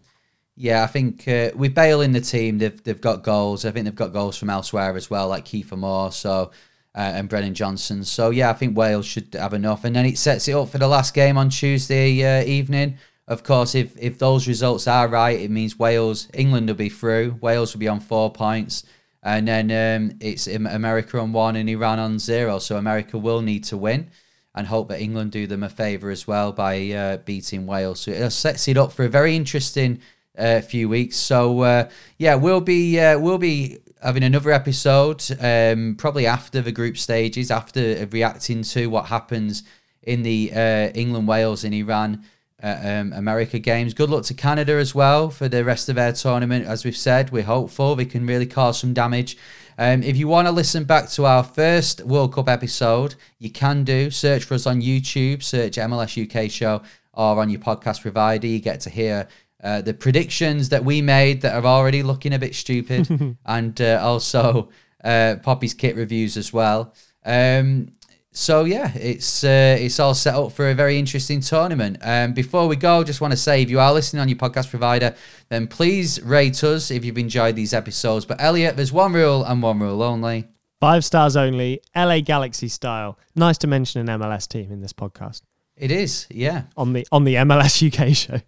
Yeah, 0.55 0.83
I 0.83 0.87
think 0.87 1.27
uh, 1.27 1.51
with 1.55 1.73
Bale 1.73 2.01
in 2.01 2.11
the 2.11 2.21
team, 2.21 2.57
they've 2.57 2.83
they've 2.83 2.99
got 2.99 3.23
goals. 3.23 3.65
I 3.65 3.71
think 3.71 3.85
they've 3.85 3.95
got 3.95 4.13
goals 4.13 4.37
from 4.37 4.49
elsewhere 4.49 4.95
as 4.95 5.09
well, 5.09 5.27
like 5.27 5.45
Kiefer 5.45 5.77
Moore, 5.77 6.11
so 6.11 6.51
uh, 6.95 6.99
and 7.15 7.29
Brennan 7.29 7.53
Johnson. 7.53 8.03
So 8.03 8.31
yeah, 8.31 8.49
I 8.49 8.53
think 8.53 8.77
Wales 8.77 9.05
should 9.05 9.33
have 9.33 9.53
enough, 9.53 9.85
and 9.85 9.95
then 9.95 10.05
it 10.05 10.17
sets 10.17 10.47
it 10.47 10.53
up 10.53 10.69
for 10.69 10.77
the 10.77 10.87
last 10.87 11.13
game 11.13 11.37
on 11.37 11.49
Tuesday 11.49 12.23
uh, 12.23 12.43
evening. 12.43 12.97
Of 13.27 13.43
course, 13.43 13.75
if 13.75 13.97
if 13.97 14.17
those 14.17 14.47
results 14.47 14.87
are 14.87 15.07
right, 15.07 15.39
it 15.39 15.51
means 15.51 15.79
Wales, 15.79 16.27
England 16.33 16.67
will 16.67 16.75
be 16.75 16.89
through. 16.89 17.37
Wales 17.39 17.73
will 17.73 17.79
be 17.79 17.87
on 17.87 17.99
four 17.99 18.31
points, 18.31 18.83
and 19.23 19.47
then 19.47 19.71
um, 19.71 20.17
it's 20.19 20.47
America 20.47 21.17
on 21.19 21.31
one 21.33 21.55
and 21.55 21.69
Iran 21.69 21.99
on 21.99 22.19
zero. 22.19 22.59
So 22.59 22.77
America 22.77 23.17
will 23.17 23.41
need 23.41 23.63
to 23.65 23.77
win 23.77 24.09
and 24.53 24.67
hope 24.67 24.89
that 24.89 25.01
England 25.01 25.31
do 25.31 25.47
them 25.47 25.63
a 25.63 25.69
favour 25.69 26.09
as 26.09 26.27
well 26.27 26.51
by 26.51 26.91
uh, 26.91 27.17
beating 27.17 27.65
Wales. 27.65 28.01
So 28.01 28.11
it 28.11 28.31
sets 28.31 28.67
it 28.67 28.77
up 28.77 28.91
for 28.91 29.05
a 29.05 29.09
very 29.09 29.35
interesting 29.35 29.99
uh, 30.37 30.61
few 30.61 30.89
weeks. 30.89 31.17
So 31.17 31.61
uh, 31.61 31.89
yeah, 32.17 32.35
we'll 32.35 32.61
be 32.61 32.99
uh, 32.99 33.19
we'll 33.19 33.37
be 33.37 33.79
having 34.01 34.23
another 34.23 34.51
episode 34.51 35.23
um, 35.39 35.95
probably 35.97 36.25
after 36.25 36.61
the 36.61 36.71
group 36.71 36.97
stages, 36.97 37.51
after 37.51 38.07
reacting 38.11 38.63
to 38.63 38.87
what 38.87 39.05
happens 39.05 39.63
in 40.03 40.23
the 40.23 40.51
uh, 40.53 40.89
England, 40.95 41.27
Wales, 41.27 41.63
and 41.63 41.73
Iran 41.73 42.23
uh, 42.63 42.77
um, 42.83 43.13
America 43.13 43.59
games. 43.59 43.93
Good 43.93 44.09
luck 44.09 44.23
to 44.25 44.33
Canada 44.33 44.73
as 44.73 44.95
well 44.95 45.29
for 45.29 45.47
the 45.47 45.63
rest 45.63 45.89
of 45.89 45.95
their 45.95 46.13
tournament. 46.13 46.65
As 46.65 46.83
we've 46.83 46.97
said, 46.97 47.31
we're 47.31 47.43
hopeful 47.43 47.95
they 47.95 48.05
can 48.05 48.25
really 48.25 48.47
cause 48.47 48.79
some 48.79 48.93
damage. 48.93 49.37
Um, 49.81 50.03
if 50.03 50.15
you 50.15 50.27
want 50.27 50.47
to 50.47 50.51
listen 50.51 50.83
back 50.83 51.09
to 51.09 51.25
our 51.25 51.43
first 51.43 52.01
World 52.05 52.35
Cup 52.35 52.47
episode, 52.47 53.15
you 53.39 53.49
can 53.49 53.83
do. 53.83 54.11
Search 54.11 54.43
for 54.43 54.53
us 54.53 54.67
on 54.67 54.79
YouTube, 54.79 55.41
search 55.41 55.77
MLS 55.77 56.23
UK 56.23 56.51
Show, 56.51 56.83
or 57.13 57.39
on 57.39 57.49
your 57.49 57.61
podcast 57.61 58.03
provider. 58.03 58.45
You 58.45 58.59
get 58.59 58.81
to 58.81 58.91
hear 58.91 59.27
uh, 59.63 59.81
the 59.81 59.95
predictions 59.95 60.69
that 60.69 60.85
we 60.85 61.01
made 61.01 61.41
that 61.41 61.55
are 61.55 61.65
already 61.65 62.03
looking 62.03 62.31
a 62.31 62.37
bit 62.37 62.53
stupid, 62.53 63.35
and 63.47 63.81
uh, 63.81 63.99
also 64.03 64.69
uh, 65.03 65.37
Poppy's 65.41 65.73
kit 65.73 65.95
reviews 65.95 66.37
as 66.37 66.53
well. 66.53 66.93
Um, 67.25 67.91
so 68.33 68.63
yeah, 68.63 68.93
it's 68.95 69.43
uh, 69.43 69.77
it's 69.79 69.99
all 69.99 70.13
set 70.13 70.35
up 70.35 70.53
for 70.53 70.69
a 70.69 70.73
very 70.73 70.97
interesting 70.97 71.41
tournament. 71.41 71.97
Um, 72.01 72.33
before 72.33 72.67
we 72.67 72.77
go, 72.77 73.03
just 73.03 73.19
want 73.19 73.31
to 73.31 73.37
say 73.37 73.61
if 73.61 73.69
you 73.69 73.79
are 73.79 73.93
listening 73.93 74.21
on 74.21 74.29
your 74.29 74.37
podcast 74.37 74.69
provider, 74.69 75.15
then 75.49 75.67
please 75.67 76.21
rate 76.21 76.63
us 76.63 76.91
if 76.91 77.03
you've 77.03 77.17
enjoyed 77.17 77.55
these 77.55 77.73
episodes. 77.73 78.25
But 78.25 78.41
Elliot, 78.41 78.77
there's 78.77 78.93
one 78.93 79.11
rule 79.13 79.43
and 79.43 79.61
one 79.61 79.79
rule 79.79 80.01
only. 80.01 80.47
Five 80.79 81.05
stars 81.05 81.35
only, 81.35 81.81
LA 81.95 82.21
Galaxy 82.21 82.67
style. 82.67 83.19
Nice 83.35 83.57
to 83.59 83.67
mention 83.67 84.07
an 84.07 84.19
MLS 84.19 84.47
team 84.47 84.71
in 84.71 84.81
this 84.81 84.93
podcast. 84.93 85.41
It 85.81 85.89
is, 85.89 86.27
yeah. 86.29 86.65
On 86.77 86.93
the 86.93 87.07
on 87.11 87.23
the 87.23 87.33
MLS 87.37 87.81
UK 87.81 88.15
show. 88.15 88.39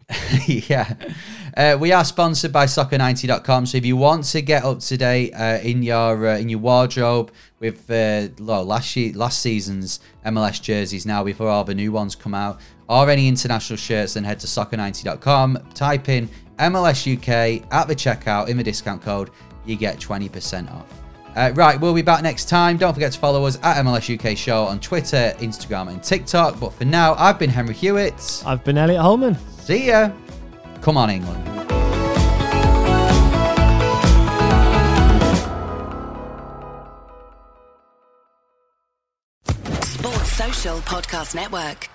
yeah. 0.70 0.94
Uh, 1.58 1.76
we 1.80 1.92
are 1.92 2.06
sponsored 2.06 2.52
by 2.52 2.68
soccer90.com. 2.68 3.66
So 3.66 3.80
if 3.80 3.86
you 3.88 3.98
want 3.98 4.26
to 4.26 4.42
get 4.44 4.64
up 4.64 4.82
to 4.82 4.98
date 4.98 5.34
uh, 5.34 5.58
in 5.64 5.82
your 5.82 6.28
uh, 6.28 6.38
in 6.38 6.48
your 6.48 6.60
wardrobe 6.60 7.32
with 7.60 7.90
uh, 7.90 8.28
last 8.38 8.96
year, 8.96 9.14
last 9.14 9.42
season's 9.42 10.00
MLS 10.24 10.62
jerseys 10.62 11.08
now 11.08 11.24
before 11.24 11.50
all 11.50 11.64
the 11.64 11.74
new 11.74 11.92
ones 11.92 12.14
come 12.16 12.36
out, 12.36 12.62
or 12.88 13.10
any 13.10 13.28
international 13.28 13.78
shirts, 13.78 14.14
then 14.14 14.24
head 14.24 14.40
to 14.42 14.46
soccer90.com. 14.46 15.58
Type 15.74 16.10
in 16.10 16.30
MLS 16.60 17.12
UK 17.12 17.68
at 17.74 17.88
the 17.88 17.96
checkout 17.96 18.48
in 18.48 18.58
the 18.58 18.64
discount 18.64 19.02
code. 19.02 19.32
You 19.66 19.76
get 19.76 19.98
20% 19.98 20.72
off. 20.72 21.03
Uh, 21.36 21.52
right, 21.56 21.80
we'll 21.80 21.94
be 21.94 22.02
back 22.04 22.22
next 22.22 22.46
time. 22.48 22.78
Don't 22.78 22.94
forget 22.94 23.12
to 23.12 23.20
follow 23.20 23.46
us 23.46 23.58
at 23.64 23.84
MLS 23.84 24.14
UK 24.14 24.38
Show 24.38 24.66
on 24.66 24.80
Twitter, 24.80 25.34
Instagram, 25.40 25.90
and 25.90 26.04
TikTok. 26.04 26.60
But 26.60 26.74
for 26.74 26.86
now, 26.86 27.16
I've 27.16 27.40
been 27.40 27.50
Henry 27.50 27.74
Hewitt. 27.74 28.44
I've 28.46 28.64
been 28.64 28.78
Elliot 28.78 29.02
Holman. 29.02 29.38
See 29.60 29.88
ya. 29.88 30.12
Come 30.82 30.98
on, 30.98 31.10
England. 31.10 31.44
Sports 39.84 40.32
Social 40.34 40.78
Podcast 40.80 41.36
Network. 41.36 41.90